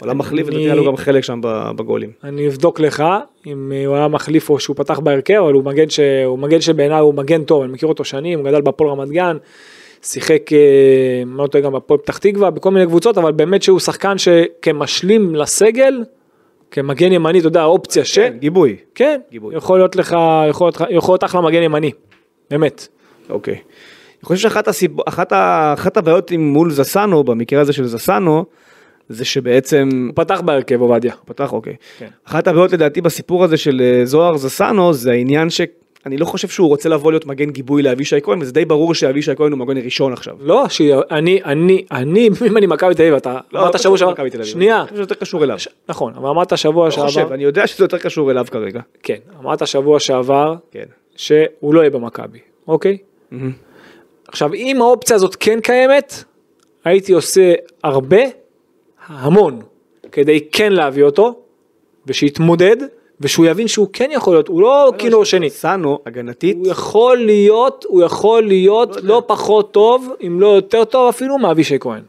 [0.00, 1.40] הוא עלה מחליף ולדעתי היה לו גם חלק שם
[1.76, 2.10] בגולים.
[2.24, 3.04] אני אבדוק לך
[3.46, 6.00] אם אה, הוא היה מחליף או שהוא פתח בהרכב, אבל הוא מגן, ש...
[6.26, 9.36] הוא מגן שבעיניי הוא מגן טוב, אני מכיר אותו שנים, הוא גדל בהפועל רמת גן,
[10.02, 10.58] שיחק, אה,
[11.22, 15.34] אני לא טועה גם בהפועל פתח תקווה, בכל מיני קבוצות, אבל באמת שהוא שחקן שכמשלים
[15.34, 16.04] לסגל,
[16.70, 18.18] כמגן ימני, אתה יודע, האופציה ש...
[18.18, 18.76] כן, גיבוי.
[18.94, 19.56] כן, גיבוי.
[19.56, 20.16] יכול להיות לך,
[20.48, 21.90] יכול להיות, יכול להיות אחלה מגן ימני,
[22.50, 22.88] באמת.
[23.30, 23.54] אוקיי.
[23.54, 24.90] אני חושב שאחת הסיב...
[25.08, 25.74] אחת, ה...
[25.74, 28.44] אחת הבעיות עם מול זסנו, במקרה הזה של זסנו,
[29.08, 29.88] זה שבעצם...
[30.06, 31.12] הוא פתח בהרכב עובדיה.
[31.24, 31.76] פתח, אוקיי.
[31.98, 32.06] כן.
[32.24, 36.68] אחת הבעיות לדעתי בסיפור הזה של אה, זוהר זסנו, זה העניין שאני לא חושב שהוא
[36.68, 40.12] רוצה לבוא להיות מגן גיבוי לאבישי כהן, וזה די ברור שאבישי כהן הוא מגן ראשון
[40.12, 40.36] עכשיו.
[40.40, 44.44] לא, שאני, אני, אני, אם אני מכבי תל אביב, אתה לא, אמרת לא שבוע שעבר.
[44.44, 45.56] שנייה, אני חושב שזה יותר קשור אליו.
[45.88, 48.80] נכון, אבל אמרת שבוע לא שעבר, חושב, אני יודע שזה יותר קשור אליו כרגע.
[49.02, 50.84] כן, אמרת שבוע שעבר, כן.
[51.16, 52.38] שהוא לא יהיה במכבי,
[52.68, 52.98] אוקיי?
[54.28, 56.24] עכשיו, אם האופציה הזאת כן קיימת,
[56.84, 57.54] הייתי עושה
[57.84, 58.20] הרבה,
[59.08, 59.60] המון,
[60.12, 61.34] כדי כן להביא אותו,
[62.06, 62.76] ושיתמודד,
[63.20, 65.50] ושהוא יבין שהוא כן יכול להיות, הוא לא כינור שני.
[65.50, 71.08] זסנו, הגנתית, הוא יכול להיות, הוא יכול להיות לא פחות טוב, אם לא יותר טוב
[71.08, 72.02] אפילו מאבישי כהן.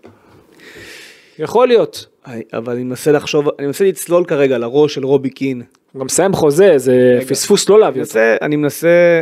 [1.39, 2.05] יכול להיות.
[2.53, 5.61] אבל אני מנסה לחשוב, אני מנסה לצלול כרגע לראש של רובי קין.
[5.91, 8.19] הוא גם מסיים חוזה, זה פספוס לא להביא אותו.
[8.41, 9.21] אני מנסה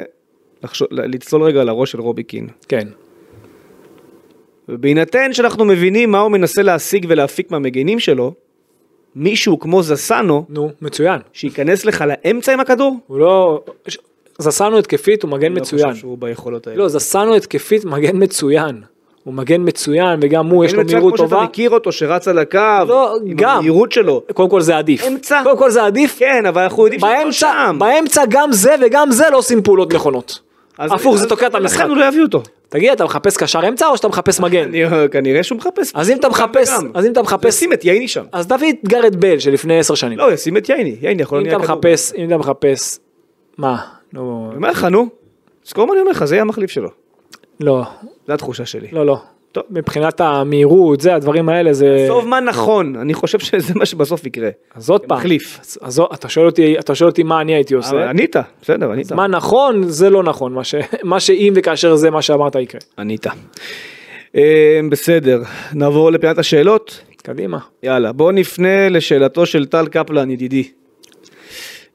[0.64, 2.48] לחשוב, לצלול רגע לראש של רובי קין.
[2.68, 2.88] כן.
[4.70, 8.34] ובהינתן שאנחנו מבינים מה הוא מנסה להשיג ולהפיק מהמגינים שלו,
[9.16, 11.20] מישהו כמו זסנו, נו, מצוין.
[11.34, 13.64] שייכנס לך לאמצע עם הכדור, הוא לא...
[14.40, 15.90] זסנו התקפית, הוא מגן אני לא מצוין.
[15.90, 16.80] חושב שהוא ביכולות האלה.
[16.80, 18.82] לא, זסנו התקפית, מגן מצוין.
[19.24, 21.44] הוא מגן מצוין, וגם הוא, יש לו מהירות כמו שאתה טובה.
[21.44, 23.58] מכיר אותו שרץ על הקו, לא, עם גם.
[23.58, 24.24] המהירות שלו.
[24.34, 25.04] קודם כל זה עדיף.
[25.08, 25.42] אמצע.
[25.44, 26.20] קודם כל זה עדיף.
[26.20, 27.76] כן, אבל אנחנו יודעים שהוא לא שם.
[27.80, 30.40] באמצע גם זה וגם זה לא עושים פעולות נכונות.
[30.80, 31.76] הפוך זה תוקע את המשחק.
[31.80, 32.44] לכן הוא לא יביא אותו.
[32.70, 34.64] תגיד, אתה מחפש קשר אמצע או שאתה מחפש מגן?
[34.64, 35.92] אני- כנראה שהוא מחפש.
[35.94, 36.70] אז אם אתה מחפש.
[36.94, 38.24] אז אם אתה מחפש, ישים את ייני שם.
[38.32, 40.18] אז תביא את גארד בל שלפני עשר שנים.
[40.18, 40.96] לא, ישים את ייני.
[41.02, 43.00] ייני יכול אתה מחפש, אם אתה מחפש,
[43.58, 43.78] מה?
[44.14, 45.08] נו, אני אומר לך, נו.
[45.66, 46.90] זכור מה אני אומר לך, זה יהיה המחליף שלו.
[47.60, 47.84] לא,
[48.28, 48.88] זו התחושה שלי.
[48.92, 49.18] לא, לא.
[49.62, 49.66] טוב.
[49.70, 52.06] מבחינת המהירות, זה, הדברים האלה, זה...
[52.08, 54.50] טוב מה נכון, אני חושב שזה מה שבסוף יקרה.
[54.76, 55.18] אז עוד פעם.
[55.18, 55.60] מחליף.
[55.62, 58.10] אז- אז אתה שואל אותי, אתה שואל אותי מה אני הייתי עושה.
[58.10, 59.12] ענית, בסדר, ענית.
[59.12, 60.54] מה נכון, זה לא נכון.
[60.54, 62.82] מה ש- מה שאם וכאשר זה מה שאמרת יקרה.
[63.00, 63.26] ענית.
[64.36, 65.42] אה, בסדר,
[65.74, 67.02] נעבור לפינת השאלות.
[67.24, 67.58] קדימה.
[67.84, 70.70] יאללה, בואו נפנה לשאלתו של טל קפלן ידידי.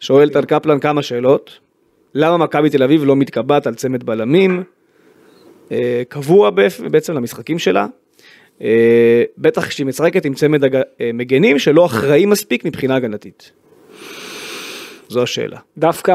[0.01, 1.59] שואל טל קפלן כמה שאלות.
[2.15, 4.63] למה מכבי תל אביב לא מתקבעת על צמד בלמים?
[5.73, 7.87] אה, קבוע בעצ- בעצם למשחקים שלה.
[8.63, 10.81] אה, בטח כשהיא משחקת עם צמד אה,
[11.15, 13.53] מגנים שלא אחראי מספיק מבחינה הגנתית.
[15.09, 15.59] זו השאלה.
[15.79, 16.13] דווקא,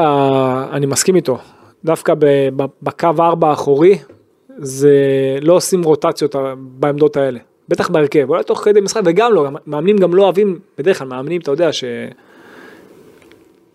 [0.72, 1.38] אני מסכים איתו.
[1.84, 2.14] דווקא
[2.82, 3.98] בקו ארבע האחורי,
[4.58, 4.92] זה
[5.42, 7.38] לא עושים רוטציות בעמדות האלה.
[7.68, 11.40] בטח בהרכב, אולי תוך כדי משחק, וגם לא, מאמנים גם לא אוהבים, בדרך כלל מאמנים,
[11.40, 11.84] אתה יודע, ש...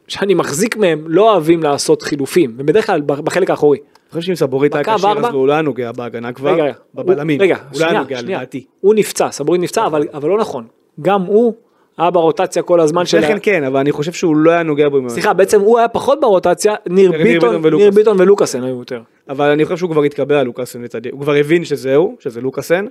[0.08, 3.78] שאני מחזיק מהם, לא אוהבים לעשות חילופים, ובדרך כלל בחלק האחורי.
[4.14, 4.96] חושב שאם סבורית היה כשיר?
[4.96, 7.42] אז הוא לא היה נוגע בהגנה כבר, רגע, בבלמים.
[7.42, 8.38] רגע, הוא לא היה שנייה, נוגע שנייה.
[8.38, 8.66] לדעתי.
[8.82, 10.66] הוא נפצע, סבורית נפצע, אבל, אבל לא נכון.
[11.02, 11.54] גם הוא
[11.98, 13.18] היה ברוטציה כל הזמן של...
[13.18, 15.10] לפני כן כן, אבל אני חושב שהוא לא היה נוגע בו.
[15.10, 17.66] סליחה, בעצם הוא היה פחות ברוטציה, ניר ביטון.
[17.66, 19.02] ניר ביטון ולוקאסן היו יותר.
[19.30, 22.86] אבל אני חושב שהוא כבר התקבע על לוקאסן, הוא כבר הבין שזהו, שזה לוקאסן,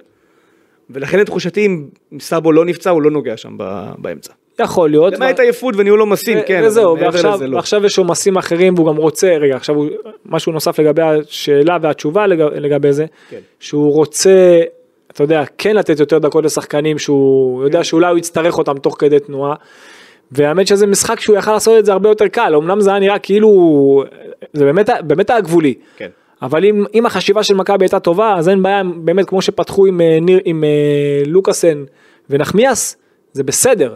[0.93, 1.89] ולכן לתחושתי אם
[2.21, 3.57] סאבו לא נפצע הוא לא נוגע שם
[3.99, 4.33] באמצע.
[4.59, 5.15] יכול להיות.
[5.15, 7.57] למעט עייפות וניהול עומסים, כן, וזהו, ועכשיו, לא.
[7.57, 9.89] ועכשיו יש עומסים אחרים והוא גם רוצה, רגע, עכשיו הוא,
[10.27, 13.39] משהו נוסף לגבי השאלה והתשובה לג, לגבי זה, כן.
[13.61, 14.61] שהוא רוצה,
[15.11, 19.21] אתה יודע, כן לתת יותר דקות לשחקנים שהוא יודע שאולי הוא יצטרך אותם תוך כדי
[19.21, 19.55] תנועה.
[20.33, 23.19] והאמת שזה משחק שהוא יכל לעשות את זה הרבה יותר קל, אמנם זה היה נראה
[23.19, 24.05] כאילו,
[24.53, 25.75] זה באמת, באמת היה גבולי.
[25.97, 26.09] כן.
[26.43, 30.01] אבל אם, אם החשיבה של מכבי הייתה טובה, אז אין בעיה, באמת כמו שפתחו עם,
[30.01, 31.85] אה, ניר, עם אה, לוקאסן
[32.31, 32.97] ונחמיאס,
[33.33, 33.95] זה בסדר.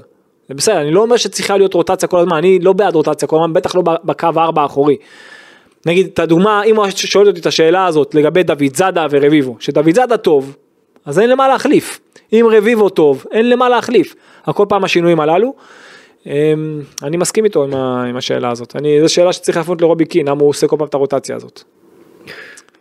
[0.49, 3.37] זה בסדר, אני לא אומר שצריכה להיות רוטציה כל הזמן, אני לא בעד רוטציה כל
[3.37, 4.97] הזמן, בטח לא בקו הארבע האחורי.
[5.87, 9.95] נגיד, את הדוגמה, אם הוא שואל אותי את השאלה הזאת לגבי דוד זאדה ורביבו, שדוד
[9.95, 10.57] זאדה טוב,
[11.05, 12.01] אז אין למה להחליף.
[12.33, 14.15] אם רביבו טוב, אין למה להחליף.
[14.45, 15.55] הכל פעם השינויים הללו.
[16.27, 16.33] אמ,
[17.03, 17.75] אני מסכים איתו עם,
[18.09, 18.77] עם השאלה הזאת.
[18.77, 21.63] אני, זו שאלה שצריך להפנות לרובי קין, למה הוא עושה כל פעם את הרוטציה הזאת.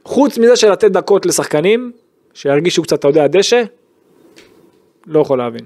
[0.05, 1.91] חוץ מזה של לתת דקות לשחקנים,
[2.33, 3.63] שירגישו קצת, אתה יודע, דשא,
[5.07, 5.65] לא יכול להבין.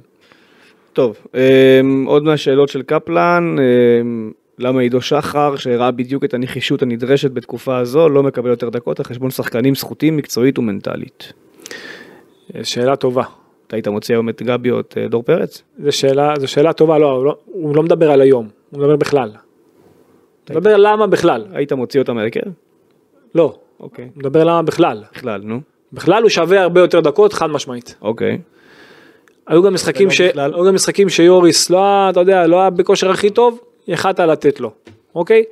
[0.93, 7.31] טוב, אמ, עוד מהשאלות של קפלן, אמ, למה עידו שחר, שהראה בדיוק את הנחישות הנדרשת
[7.31, 11.33] בתקופה הזו, לא מקבל יותר דקות על חשבון שחקנים סחוטים מקצועית ומנטלית.
[12.63, 13.23] שאלה טובה.
[13.67, 15.63] אתה היית מוציא היום את גבי או את אה, דור פרץ?
[15.83, 18.95] זו שאלה, זו שאלה טובה, לא, הוא לא, הוא לא מדבר על היום, הוא מדבר
[18.95, 19.29] בכלל.
[19.29, 22.49] הוא מדבר למה בכלל, היית מוציא אותם מהרכב?
[23.35, 24.05] לא, אוקיי.
[24.05, 25.03] הוא מדבר למה בכלל.
[25.15, 25.61] בכלל, נו.
[25.93, 27.95] בכלל הוא שווה הרבה יותר דקות, חד משמעית.
[28.01, 28.37] אוקיי.
[29.47, 30.21] היו גם משחקים, ולא ש...
[30.21, 30.53] בכלל?
[30.53, 34.59] היו גם משחקים שיוריס לא היה, אתה יודע, לא היה בכושר הכי טוב, יכלת לתת
[34.59, 34.71] לו,
[35.15, 35.43] אוקיי?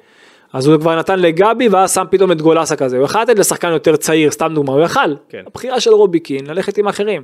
[0.54, 3.72] אז הוא כבר נתן לגבי ואז שם פתאום את גולסה כזה, הוא יכל לתת לשחקן
[3.72, 5.16] יותר צעיר, סתם דוגמה, הוא יכל.
[5.30, 5.44] כן.
[5.48, 7.24] הבחירה של רובי קין, ללכת עם אחרים.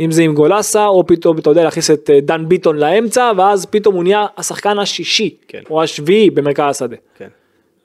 [0.00, 3.66] אם זה עם גולסה, או פתאום, אתה יודע, להכניס את אה, דן ביטון לאמצע, ואז
[3.66, 5.62] פתאום הוא נהיה השחקן השישי, כן.
[5.70, 6.96] או השביעי במרכז השדה.
[7.18, 7.28] כן.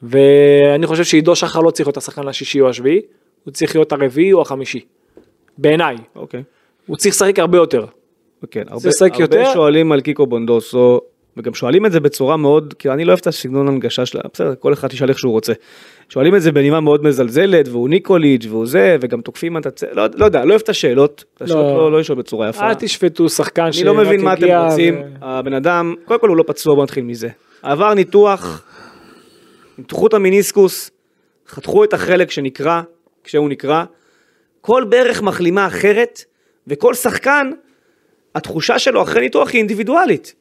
[0.04, 3.02] ואני חושב שעידו שחר לא צריך להיות השחקן השישי או השביעי,
[3.44, 4.80] הוא צריך להיות הרביעי או החמישי.
[5.58, 5.96] בעיניי.
[6.16, 6.44] אוקיי.
[6.86, 7.86] הוא צריך לשחק הרבה יותר.
[8.52, 9.54] כן, הרבה, הרבה יותר?
[9.54, 11.02] שואלים על קיקו בונדוסו,
[11.38, 14.54] וגם שואלים את זה בצורה מאוד, כי אני לא אוהב את הסגנון הנגשה שלה, בסדר,
[14.60, 15.54] כל אחד ישאל איך שהוא רוצה.
[16.10, 19.84] שואלים את זה בנימה מאוד מזלזלת, והוא ניקוליץ' והוא זה, וגם תוקפים את הצ...
[19.84, 21.78] לא, לא יודע, לא אוהב את השאלות, את השאלות לא.
[21.78, 22.70] לא, לא לשאול בצורה יפה.
[22.70, 26.44] אל תשפטו שחקן אני לא מבין מה אתם רוצים, הבן אדם, קודם כל הוא לא
[26.48, 27.30] פצוע, בוא נתחיל מזה.
[27.62, 28.64] עבר ניתוח,
[29.78, 30.92] ניתחו את המיניסקוס,
[31.48, 32.82] חתכו את החלק שנקרע,
[33.24, 33.86] כשהוא נקרע,
[34.62, 36.24] כל ברך מחלימה אחרת,
[36.68, 37.52] וכל שחקן,
[38.36, 40.34] התחושה שלו אחרי ניתוח היא אינדיבידואלית.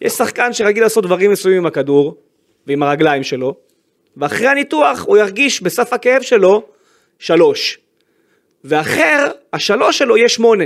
[0.00, 2.16] יש שחקן שרגיל לעשות דברים מסוימים עם הכדור,
[2.66, 3.54] ועם הרגליים שלו,
[4.16, 6.62] ואחרי הניתוח הוא ירגיש בסף הכאב שלו
[7.18, 7.78] שלוש.
[8.64, 10.64] ואחר, השלוש שלו יהיה שמונה.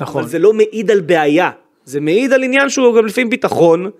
[0.00, 0.22] נכון.
[0.22, 1.50] אבל זה לא מעיד על בעיה,
[1.84, 3.90] זה מעיד על עניין שהוא גם לפעמים ביטחון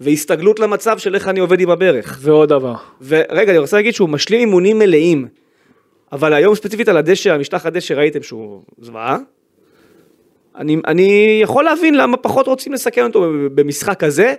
[0.00, 2.18] והסתגלות למצב של איך אני עובד עם הברך.
[2.20, 2.74] ועוד דבר.
[3.00, 5.28] ורגע, אני רוצה להגיד שהוא משלים אימונים מלאים,
[6.12, 9.18] אבל היום ספציפית על הדשא, המשטח הדשא ראיתם שהוא זוועה.
[10.56, 14.34] אני, אני יכול להבין למה פחות רוצים לסכן אותו במשחק כזה,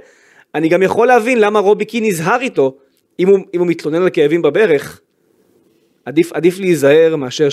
[0.55, 2.76] אני גם יכול להבין למה רובי קין נזהר איתו,
[3.20, 5.01] אם הוא, אם הוא מתלונן על כאבים בברך,
[6.05, 7.47] עדיף, עדיף להיזהר מאשר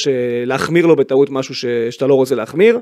[0.47, 2.81] להחמיר לו בטעות משהו ש, שאתה לא רוצה להחמיר,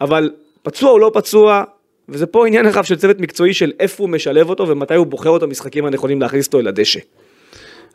[0.00, 0.30] אבל
[0.62, 1.64] פצוע או לא פצוע,
[2.08, 5.30] וזה פה עניין רחב של צוות מקצועי של איפה הוא משלב אותו ומתי הוא בוחר
[5.30, 7.00] אותו משחקים הנכונים להכניס אותו אל הדשא.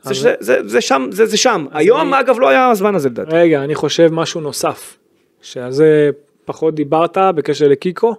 [0.03, 1.65] זה, זה, זה, זה שם, זה, זה שם.
[1.71, 3.31] היום אני- אגב לא היה הזמן הזה לדעתי.
[3.35, 4.97] רגע, אני חושב משהו נוסף,
[5.41, 6.09] שעל זה
[6.45, 8.15] פחות דיברת בקשר לקיקו,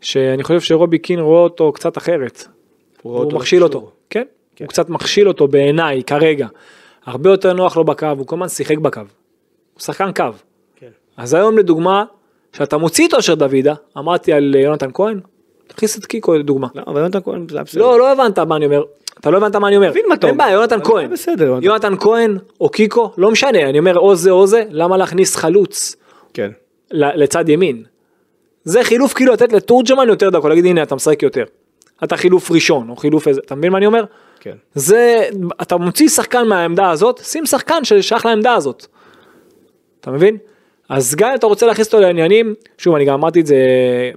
[0.00, 2.44] שאני חושב שרובי קין רואה אותו קצת אחרת.
[3.02, 3.62] הוא אותו מכשיל.
[3.62, 4.24] אותו, כן?
[4.60, 6.46] הוא קצת מכשיל אותו בעיניי כרגע.
[7.06, 9.00] הרבה יותר נוח לו בקו, הוא כל הזמן שיחק בקו.
[9.74, 10.24] הוא שחקן קו.
[10.76, 10.88] כן.
[11.16, 12.04] אז היום לדוגמה,
[12.52, 15.20] שאתה מוציא את אושר דוידה, אמרתי על אה, יונתן כהן,
[15.66, 16.68] תכניס את קיקו לדוגמה.
[16.74, 17.82] לא, אבל יונתן כהן זה היה בסדר.
[17.82, 18.82] לא, לא הבנת מה אני אומר.
[19.20, 19.90] אתה לא הבנת מה אני אומר.
[19.90, 20.36] מבין מה אתה אין.
[20.36, 21.10] בעיה, יונתן כהן.
[21.10, 21.94] בסדר, יונתן.
[22.00, 25.96] כהן או קיקו, לא משנה, אני אומר או זה או זה, למה להכניס חלוץ
[26.34, 26.50] כן.
[26.90, 27.82] לצד ימין?
[28.64, 31.44] זה חילוף כאילו לתת לתורג'מן יותר דקות, להגיד הנה אתה משחק יותר.
[32.04, 34.04] אתה חילוף ראשון או חילוף איזה, אתה מבין מה אני אומר?
[34.40, 34.56] כן.
[34.74, 35.28] זה,
[35.62, 38.86] אתה מוציא שחקן מהעמדה הזאת, שים שחקן ששייך לעמדה הזאת.
[40.00, 40.36] אתה מבין?
[40.92, 43.56] אז גם אם אתה רוצה להכניס אותו לעניינים, שוב אני גם אמרתי את זה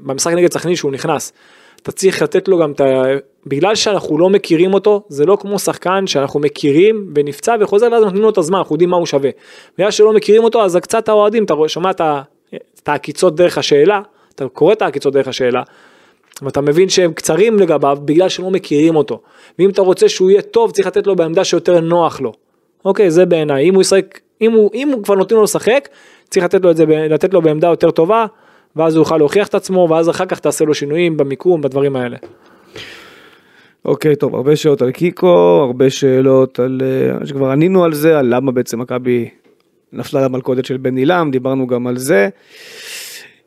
[0.03, 1.34] במשחק נגד סכנין שהוא נכנס,
[1.82, 3.03] אתה צריך לתת לו גם את ה...
[3.45, 8.21] בגלל שאנחנו לא מכירים אותו, זה לא כמו שחקן שאנחנו מכירים ונפצע וחוזר ואז נותנים
[8.21, 9.30] לו את הזמן, אנחנו יודעים מה הוא שווה.
[9.78, 14.01] בגלל שלא מכירים אותו אז קצת האוהדים, אתה שומע את העקיצות דרך השאלה,
[14.36, 15.63] אתה קורא את העקיצות דרך השאלה,
[16.41, 19.21] ואתה מבין שהם קצרים לגביו בגלל שלא מכירים אותו.
[19.59, 22.34] ואם אתה רוצה שהוא יהיה טוב צריך לתת לו בעמדה שיותר נוח לו.
[22.86, 25.89] אוקיי זה בעיניי אם הוא ישחק אם הוא אם הוא כבר נותנים לו לשחק
[26.36, 28.25] צריך לתת לו את זה לתת לו בעמדה יותר טובה
[28.75, 32.17] ואז הוא יוכל להוכיח את עצמו ואז אחר כך תעשה לו שינויים במיקום בדברים האלה.
[33.86, 36.81] אוקיי, טוב, הרבה שאלות על קיקו, הרבה שאלות על...
[36.83, 39.29] אה, שכבר ענינו על זה, על למה בעצם מכבי
[39.93, 42.29] נפלה למלכודת של בן עילם, דיברנו גם על זה.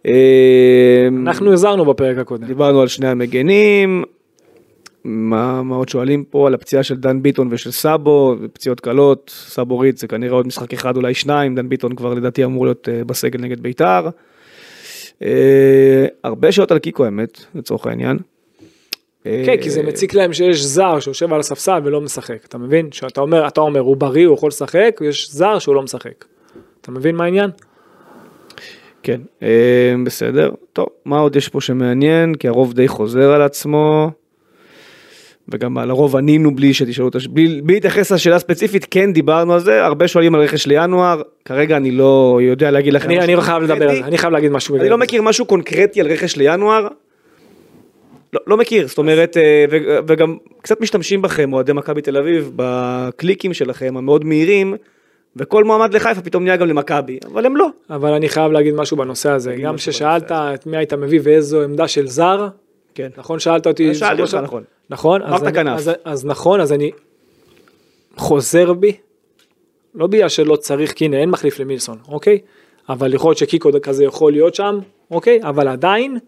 [0.07, 2.47] אה, אנחנו הזהרנו בפרק הקודם.
[2.47, 4.05] דיברנו על שני המגנים.
[5.09, 9.79] מה, מה עוד שואלים פה על הפציעה של דן ביטון ושל סאבו, פציעות קלות, סאבו
[9.79, 13.05] ריץ זה כנראה עוד משחק אחד אולי שניים, דן ביטון כבר לדעתי אמור להיות אה,
[13.05, 14.09] בסגל נגד בית"ר.
[15.23, 18.19] אה, הרבה שאלות על קיקו האמת, לצורך העניין.
[19.25, 23.21] כן כי זה מציק להם שיש זר שיושב על הספסל ולא משחק אתה מבין שאתה
[23.21, 26.25] אומר אתה אומר הוא בריא הוא יכול לשחק ויש זר שהוא לא משחק.
[26.81, 27.51] אתה מבין מה העניין?
[29.03, 30.51] כן, אה, בסדר.
[30.73, 32.35] טוב, מה עוד יש פה שמעניין?
[32.35, 34.11] כי הרוב די חוזר על עצמו.
[35.49, 39.61] וגם על הרוב ענינו בלי שתשאלו את בלי בלי להתייחס לשאלה הספציפית, כן דיברנו על
[39.61, 43.11] זה, הרבה שואלים על רכש לינואר, כרגע אני לא יודע להגיד לכם.
[43.11, 43.97] אני אני לא חייב לדבר על.
[43.97, 44.77] זה אני חייב להגיד משהו.
[44.77, 46.89] אני לא מכיר משהו קונקרטי על רכש לינואר.
[48.33, 52.51] לא, לא מכיר, זאת אומרת, אה, ו- וגם קצת משתמשים בכם, אוהדי מכבי תל אביב,
[52.57, 54.75] בקליקים שלכם המאוד מהירים,
[55.37, 57.69] וכל מועמד לחיפה פתאום נהיה גם למכבי, אבל הם לא.
[57.91, 61.89] אבל אני חייב להגיד משהו בנושא הזה גם כששאלת את מי היית מביא ואיזו עמדה
[61.89, 62.49] של זר
[62.95, 63.09] כן.
[63.17, 64.35] נכון שאלת אותי שאלתי אותך?
[64.35, 64.63] נכון.
[64.91, 65.23] נכון?
[65.23, 65.71] אז, אני.
[65.71, 66.91] אז, אז נכון אז אני
[68.17, 68.97] חוזר בי
[69.95, 72.39] לא בגלל שלא צריך כי הנה אין מחליף למילסון אוקיי?
[72.89, 74.79] אבל יכול להיות שקיקו כזה יכול להיות שם
[75.11, 75.41] אוקיי?
[75.43, 76.19] אבל עדיין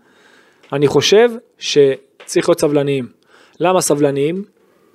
[0.72, 3.08] אני חושב שצריך להיות סבלניים.
[3.60, 4.44] למה סבלניים?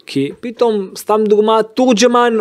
[0.06, 2.38] כי פתאום סתם דוגמה תורג'מן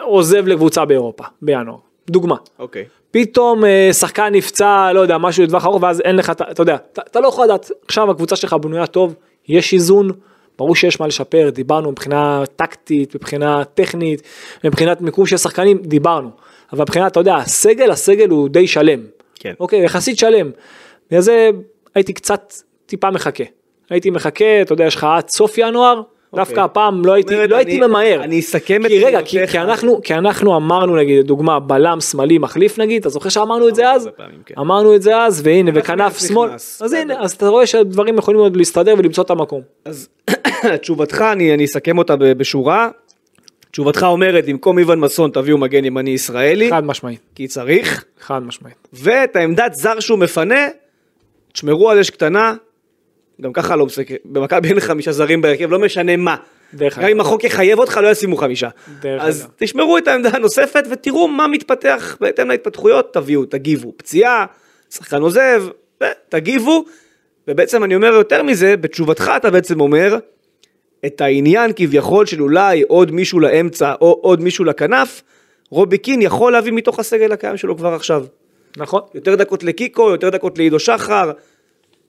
[0.00, 1.76] עוזב לקבוצה באירופה בינואר.
[2.10, 2.36] דוגמה.
[2.58, 2.84] אוקיי.
[3.10, 7.20] פתאום אה, שחקן נפצע, לא יודע, משהו לטווח ארוך, ואז אין לך, אתה יודע, אתה
[7.20, 9.14] לא יכול לדעת, עכשיו הקבוצה שלך בנויה טוב,
[9.48, 10.10] יש איזון,
[10.58, 14.22] ברור שיש מה לשפר, דיברנו מבחינה טקטית, מבחינה טכנית,
[14.64, 16.30] מבחינת מיקום של שחקנים, דיברנו,
[16.72, 19.00] אבל מבחינת, אתה יודע, הסגל, הסגל הוא די שלם,
[19.34, 19.52] כן.
[19.60, 20.50] אוקיי, יחסית שלם,
[21.10, 21.50] בגלל זה
[21.94, 22.54] הייתי קצת
[22.86, 23.44] טיפה מחכה,
[23.90, 26.02] הייתי מחכה, אתה יודע, יש לך עד סוף ינואר,
[26.34, 27.48] דווקא הפעם לא הייתי, אוקיי.
[27.48, 28.22] לא הייתי ממהר.
[28.22, 32.78] אני אסכם את כי רגע, כי, אנחנו, כי אנחנו אמרנו נגיד, לדוגמה, בלם שמאלי מחליף
[32.78, 34.10] נגיד, אתה זוכר שאמרנו את זה אז?
[34.46, 34.54] כן.
[34.58, 36.50] אמרנו את זה אז, והנה, וכנף שמאל.
[36.80, 39.60] אז הנה, אז אתה רואה שהדברים יכולים עוד להסתדר ולמצוא את המקום.
[39.84, 40.08] אז
[40.82, 42.88] תשובתך, אני, אסכם אותה בשורה.
[43.70, 48.88] תשובתך אומרת, במקום איוון מסון תביאו מגן ימני ישראלי, חד משמעית, כי צריך, חד משמעית.
[48.92, 50.68] ואת העמדת זר שהוא מפנה,
[51.52, 52.54] תשמרו על אש קטנה,
[53.40, 56.36] גם ככה לא משחק, במכבי אין חמישה זרים בהרכב, לא משנה מה.
[56.74, 57.08] דרך גם.
[57.08, 58.68] אם החוק יחייב אותך, לא ישימו חמישה.
[59.00, 59.50] דרך אז אגב.
[59.56, 63.92] תשמרו את העמדה הנוספת ותראו מה מתפתח בהתאם להתפתחויות, תביאו, תגיבו.
[63.96, 64.46] פציעה,
[64.90, 65.64] שחקן עוזב,
[66.28, 66.84] תגיבו,
[67.48, 70.16] ובעצם אני אומר יותר מזה, בתשובתך אתה בעצם אומר,
[71.06, 75.22] את העניין כביכול של אולי עוד מישהו לאמצע או עוד מישהו לכנף,
[75.70, 78.24] רובי קין יכול להביא מתוך הסגל הקיים שלו כבר עכשיו.
[78.76, 79.00] נכון?
[79.14, 81.30] יותר דקות לקיקו, יותר דקות לעידו שחר,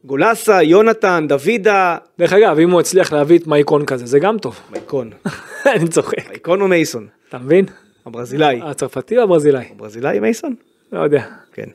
[0.05, 4.59] גולסה, יונתן, דוידה, דרך אגב, אם הוא הצליח להביא את מייקון כזה, זה גם טוב.
[4.71, 5.11] מייקון.
[5.75, 6.29] אני צוחק.
[6.29, 7.07] מייקון או מייסון?
[7.29, 7.65] אתה מבין?
[8.05, 8.59] הברזילאי.
[8.63, 9.65] הצרפתי או הברזילאי?
[9.71, 10.55] הברזילאי מייסון?
[10.91, 11.23] לא יודע.
[11.53, 11.65] כן.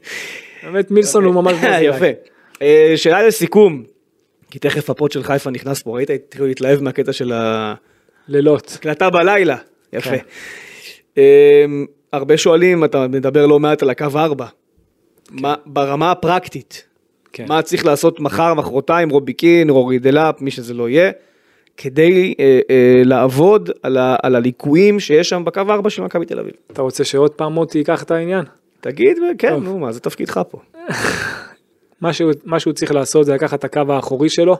[0.62, 1.84] באמת מילסון הוא ממש ברזילאי.
[1.84, 2.06] יפה.
[2.62, 3.84] אה, שאלה לסיכום,
[4.50, 6.10] כי תכף הפוד של חיפה נכנס פה, ראית?
[6.10, 7.32] התחילו להתלהב מהקטע של
[8.28, 8.70] לילות.
[8.72, 9.56] ההקלטה בלילה.
[9.92, 10.10] יפה.
[10.10, 10.18] כן.
[11.18, 11.64] אה,
[12.12, 14.46] הרבה שואלים, אתה מדבר לא מעט על הקו 4.
[15.30, 16.89] מה, ברמה הפרקטית,
[17.32, 17.44] כן.
[17.48, 21.10] מה צריך לעשות מחר, מחרתיים, רובי קין, רורי דלאפ, מי שזה לא יהיה,
[21.76, 26.38] כדי אה, אה, לעבוד על, ה, על הליקויים שיש שם בקו הארבע של מכבי תל
[26.38, 26.52] אביב.
[26.72, 28.44] אתה רוצה שעוד פעם מוטי ייקח את העניין?
[28.80, 29.64] תגיד, כן, טוב.
[29.64, 30.58] נו, מה, זה תפקידך פה.
[32.00, 34.56] מה שהוא, מה שהוא צריך לעשות זה לקחת את הקו האחורי שלו,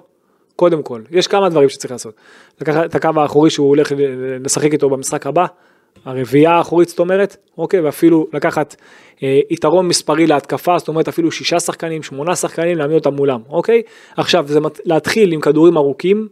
[0.57, 2.15] קודם כל, יש כמה דברים שצריך לעשות.
[2.61, 3.93] לקחת את הקו האחורי שהוא הולך
[4.45, 5.47] לשחק איתו במשחק הבא,
[6.05, 8.77] הרביעייה האחורית זאת אומרת, אוקיי, ואפילו לקחת
[9.23, 13.83] אה, יתרון מספרי להתקפה, זאת אומרת אפילו שישה שחקנים, שמונה שחקנים, להעמיד אותם מולם, אוקיי?
[14.17, 16.29] עכשיו זה מת- להתחיל עם כדורים ארוכים,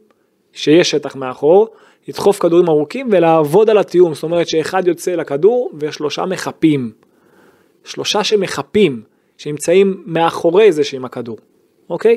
[0.52, 1.68] שיש שטח מאחור,
[2.09, 6.92] לדחוף כדורים ארוכים ולעבוד על התיאום, זאת אומרת שאחד יוצא לכדור ושלושה מחפים.
[7.84, 9.02] שלושה שמחפים,
[9.38, 11.36] שנמצאים מאחורי זה שעם הכדור,
[11.90, 12.16] אוקיי?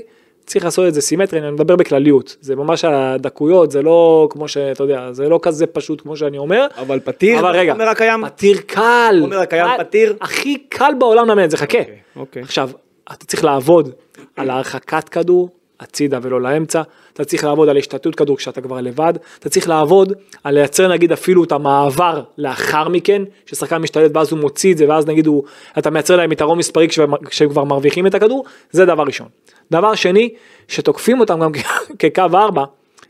[0.52, 4.84] צריך לעשות את זה סימטרי, אני מדבר בכלליות, זה ממש הדקויות, זה לא כמו שאתה
[4.84, 6.68] יודע, זה לא כזה פשוט כמו שאני אומר.
[6.78, 8.26] אבל פתיר, אבל רגע, החומר הקיים?
[8.26, 10.16] פתיר קל, החומר הקיים קל, פתיר?
[10.22, 11.80] הכי קל בעולם לאמן את זה, חכה.
[11.80, 12.42] אוקיי, אוקיי.
[12.42, 12.70] עכשיו,
[13.12, 13.90] אתה צריך לעבוד
[14.38, 15.50] על הרחקת כדור
[15.82, 16.82] הצידה ולא לאמצע,
[17.14, 20.14] אתה צריך לעבוד על השתתות כדור כשאתה כבר לבד, אתה צריך לעבוד
[20.44, 24.90] על לייצר נגיד אפילו את המעבר לאחר מכן, ששחקן משתלט ואז הוא מוציא את זה
[24.90, 25.44] ואז נגיד הוא,
[25.78, 26.88] אתה מייצר להם יתרון מספרי
[27.26, 29.28] כשהם כבר מרוויחים את הכדור, זה דבר ראשון.
[29.72, 30.30] דבר שני,
[30.68, 31.52] שתוקפים אותם גם
[32.00, 32.64] כקו ארבע,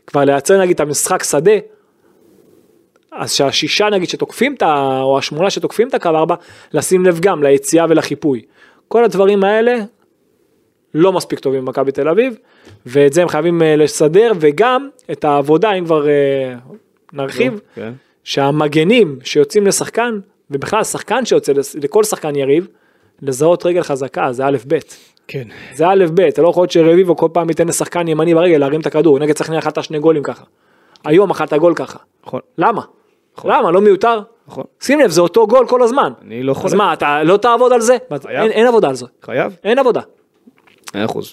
[0.06, 1.52] כבר לייצר נגיד את המשחק שדה,
[3.12, 5.00] אז שהשישה נגיד שתוקפים את ה...
[5.02, 6.34] או השמונה שתוקפים את הקו ארבע,
[6.72, 8.42] לשים לב גם ליציאה ולחיפוי.
[8.88, 9.74] כל הדברים האלה
[10.94, 12.36] לא מספיק טובים במכבי תל אביב,
[12.86, 16.54] ואת זה הם חייבים אה, לסדר, וגם את העבודה, אם כבר אה,
[17.12, 17.92] נרחיב, כן.
[18.24, 20.18] שהמגנים שיוצאים לשחקן,
[20.50, 22.68] ובכלל שחקן שיוצא לכל שחקן יריב,
[23.22, 24.78] לזהות רגל חזקה, זה א' ב'.
[25.28, 25.48] כן.
[25.74, 28.80] זה א' ב', אתה לא יכול להיות שרביבו כל פעם ייתן לשחקן ימני ברגל להרים
[28.80, 30.44] את הכדור, נגד סכנין אכלת שני גולים ככה.
[31.04, 31.98] היום אכלת גול ככה.
[32.26, 32.40] נכון.
[32.58, 32.82] למה?
[33.44, 33.70] למה?
[33.70, 34.20] לא מיותר?
[34.48, 34.64] נכון.
[34.80, 36.12] שים לב, זה אותו גול כל הזמן.
[36.22, 36.74] אני לא אז חולק.
[36.74, 37.96] מה, אתה לא תעבוד על זה?
[38.28, 39.06] אין, אין עבודה על זה.
[39.22, 39.56] חייב?
[39.64, 40.00] אין עבודה.
[40.94, 41.32] מאה אחוז.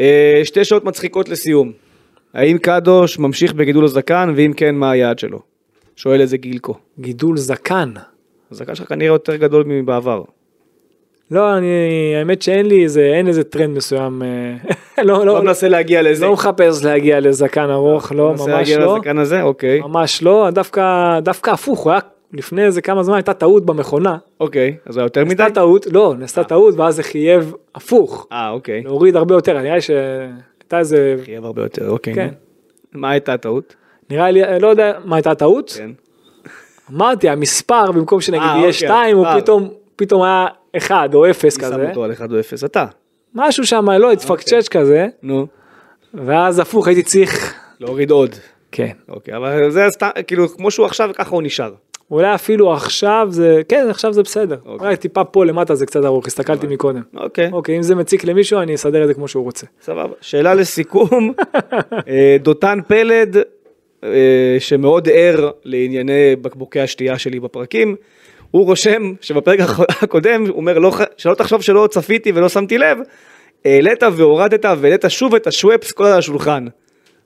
[0.00, 1.72] אה, שתי שעות מצחיקות לסיום.
[2.34, 5.40] האם קדוש ממשיך בגידול הזקן, ואם כן, מה היעד שלו?
[5.96, 6.74] שואל את זה גילקו.
[6.98, 7.92] גידול זקן.
[8.52, 10.22] הזקן שלך כנראה יותר גדול מבעבר.
[11.30, 11.66] לא, אני,
[12.18, 14.22] האמת שאין לי איזה, אין איזה טרנד מסוים.
[14.22, 14.56] אה,
[15.04, 16.24] לא, לא לא, מנסה להגיע לזה.
[16.26, 18.96] לא מחפש להגיע לזקן ארוך, לא, מנסה ממש להגיע לא.
[18.96, 19.42] לזקן הזה?
[19.42, 19.80] אוקיי.
[19.80, 22.00] ממש לא, דווקא, דווקא הפוך, הוא היה
[22.32, 24.16] לפני איזה כמה זמן הייתה טעות במכונה.
[24.40, 24.76] אוקיי.
[24.86, 25.34] אז זה יותר מדי?
[25.34, 28.26] נעשתה טעות, לא, נעשתה טעות ואז זה חייב הפוך.
[28.32, 28.82] אה, אוקיי.
[28.82, 32.14] להוריד הרבה יותר, נראה לי שהייתה איזה, חייב הרבה יותר, אוקיי.
[32.14, 32.28] כן.
[32.92, 33.00] נו.
[33.00, 33.74] מה הייתה הטעות?
[34.10, 35.74] נראה לי, לא יודע מה הייתה הטעות.
[35.78, 35.90] כן.
[36.92, 39.40] אמרתי, המספר במקום שנגיד אה, יהיה אוקיי, 2, הוא המספר.
[39.40, 40.46] פתאום, פתאום היה
[40.76, 41.88] 1 או 0 מי שם כזה.
[41.88, 42.64] אותו על 1 או 0?
[42.64, 42.86] אתה.
[43.34, 45.46] משהו שם, לא, התפקשש כזה, נו.
[46.14, 48.34] ואז הפוך, הייתי צריך, להוריד עוד.
[48.72, 48.92] כן.
[49.08, 51.72] אוקיי, אבל זה סתם, כאילו, כמו שהוא עכשיו, ככה הוא נשאר.
[52.10, 54.56] אולי אפילו עכשיו זה, כן, עכשיו זה בסדר.
[54.66, 54.86] אוקיי.
[54.86, 57.02] אולי טיפה פה למטה זה קצת ארוך, הסתכלתי מקודם.
[57.16, 57.50] אוקיי.
[57.52, 59.66] אוקיי, אם זה מציק למישהו, אני אסדר את זה כמו שהוא רוצה.
[59.82, 60.14] סבבה.
[60.20, 61.32] שאלה לסיכום,
[62.08, 63.36] אה, דותן פלד,
[64.04, 67.96] אה, שמאוד ער לענייני בקבוקי השתייה שלי בפרקים,
[68.50, 69.58] הוא רושם שבפרק
[70.02, 72.98] הקודם, הוא אומר, לא, שלא תחשוב שלא צפיתי ולא שמתי לב,
[73.64, 76.66] העלית והורדת והעלית שוב את השוופס כל על השולחן.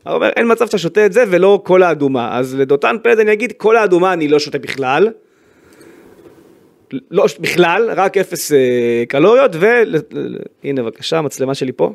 [0.06, 2.38] הוא אומר, אין מצב שאתה שותה את זה ולא כל האדומה.
[2.38, 5.08] אז לדותן פלד אני אגיד, כל האדומה אני לא שותה בכלל.
[7.10, 8.58] לא, בכלל, רק אפס אה,
[9.08, 11.92] קלוריות, והנה בבקשה, המצלמה שלי פה.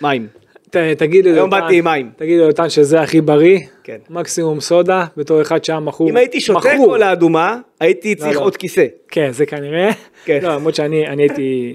[0.00, 0.26] מים.
[0.70, 2.10] ת, תגיד לי, היום באתי עם מים.
[2.16, 3.58] תגיד לי, יותם, שזה הכי בריא.
[3.84, 3.98] כן.
[4.10, 6.10] מקסימום סודה, בתור אחד שהיה מכור.
[6.10, 6.86] אם הייתי שותה מכור.
[6.86, 8.42] כל האדומה, הייתי צריך לא.
[8.42, 8.86] עוד כיסא.
[9.08, 9.90] כן, זה כנראה.
[10.24, 10.38] כן.
[10.42, 11.74] לא, למרות שאני אני הייתי,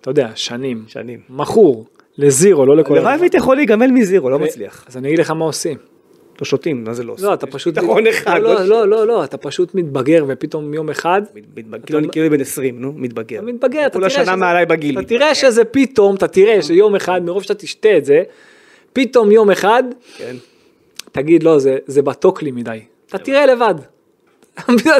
[0.00, 0.84] אתה יודע, שנים.
[0.86, 1.20] שנים.
[1.30, 1.86] מכור.
[2.18, 2.98] לזירו, לא לכל...
[3.04, 4.84] והייתי יכול להיגמל מזירו, לא מצליח.
[4.88, 5.78] אז אני אגיד לך מה עושים.
[6.40, 7.26] לא שותים, מה זה לא עושה?
[7.26, 7.78] לא, אתה פשוט...
[7.78, 8.40] פתרון אחד.
[8.42, 11.22] לא, לא, לא, לא, אתה פשוט מתבגר ופתאום יום אחד,
[11.86, 13.40] כאילו אני כאילו בן 20, נו, מתבגר.
[13.42, 14.98] מתבגר, אתה תראה שנה מעליי בגיל.
[14.98, 18.22] אתה תראה שזה פתאום, אתה תראה שיום אחד, מרוב שאתה תשתה את זה,
[18.92, 19.82] פתאום יום אחד,
[20.16, 20.36] כן.
[21.12, 22.80] תגיד, לא, זה, זה מתוק לי מדי.
[23.08, 23.74] אתה תראה לבד.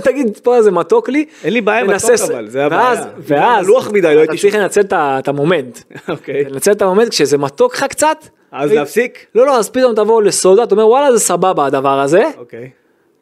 [0.05, 1.25] תגיד, פה זה מתוק לי.
[1.45, 3.47] אין לי בעיה עם מתוק אבל, זה ואז, הבעיה.
[3.47, 4.55] ואז, זה מלוח מדי, לא אתה הייתי צריך.
[4.55, 5.79] לנצל את המומנט.
[6.09, 6.45] אוקיי.
[6.45, 9.27] לנצל את המומנט, כשזה מתוק לך קצת, אז להפסיק?
[9.35, 12.25] לא, לא, אז פתאום תבוא לסודה, אתה אומר, וואלה, זה סבבה הדבר הזה.
[12.39, 12.71] אוקיי.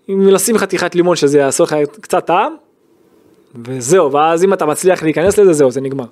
[0.08, 2.54] אם לשים חתיכת לימון שזה יעשה לך קצת טעם,
[3.64, 6.04] וזהו, ואז אם אתה מצליח להיכנס לזה, זהו, זה נגמר.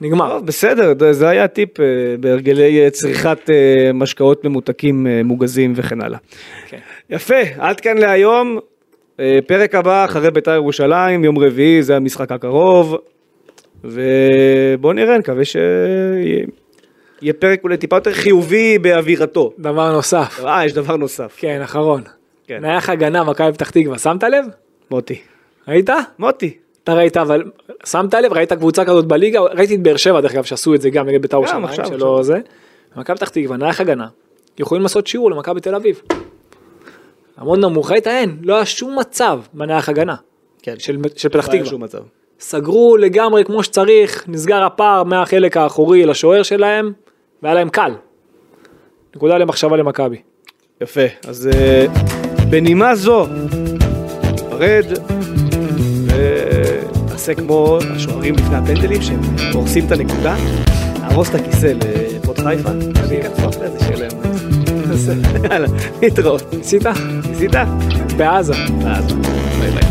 [0.00, 0.28] נגמר.
[0.28, 1.84] טוב, בסדר, זה היה טיפ אה,
[2.20, 6.18] בהרגלי אה, צריכת אה, משקאות ממותקים אה, מוגזים וכן הלאה.
[6.68, 6.78] כן.
[7.10, 8.58] יפה, עד כאן להיום.
[9.20, 12.96] אה, פרק הבא אחרי בית"ר ירושלים, יום רביעי, זה המשחק הקרוב.
[13.84, 16.46] ובוא נראה, נקווה שיהיה
[17.22, 19.52] יהיה פרק אולי טיפה יותר חיובי באווירתו.
[19.58, 21.36] דבר נוסף, אה, יש דבר נוסף.
[21.38, 22.02] כן, אחרון.
[22.46, 22.58] כן.
[22.60, 24.44] נייח הגנה, מכבי פתח תקווה, שמת לב?
[24.90, 25.20] מוטי.
[25.68, 25.90] ראית?
[26.18, 26.56] מוטי.
[26.84, 27.42] אתה ראית, אבל
[27.86, 30.90] שמת לב, ראית קבוצה כזאת בליגה, ראיתי את באר שבע דרך אגב שעשו את זה
[30.90, 32.22] גם נגד בית"ר ירושלים, שלא.
[32.22, 32.38] זה.
[32.96, 34.06] מכבי פתח תקווה, נייח הגנה,
[34.58, 36.02] יכולים לעשות שיעור למכבי תל אביב.
[37.36, 40.14] המון נמוך, ראית אין, לא היה שום מצב בנייח הגנה
[40.62, 40.74] כן.
[40.78, 41.70] של, של פתח לא היה תקווה.
[41.70, 42.02] שום מצב.
[42.40, 46.92] סגרו לגמרי כמו שצריך, נסגר הפער מהחלק האחורי לשוער שלהם,
[47.42, 47.92] והיה להם קל.
[49.16, 50.16] נקודה למחשבה למכבי.
[50.80, 51.86] יפה, אז אה,
[52.50, 53.26] בנימה זו,
[54.32, 54.84] ניפרד
[56.06, 59.20] ונעשה כמו השוערים לפני הפנדלים שהם
[59.52, 60.36] הורסים את הנקודה,
[61.00, 62.70] נהרוס את הכיסא לפוד חיפה,
[63.08, 64.31] שייכנסו אחרי זה שיהיה להם...
[65.50, 65.68] יאללה,
[66.02, 66.54] נתראות.
[66.54, 66.82] ניסית?
[67.30, 67.50] ניסית?
[68.16, 68.54] בעזה.
[68.86, 69.04] אז
[69.60, 69.82] ביי ביי.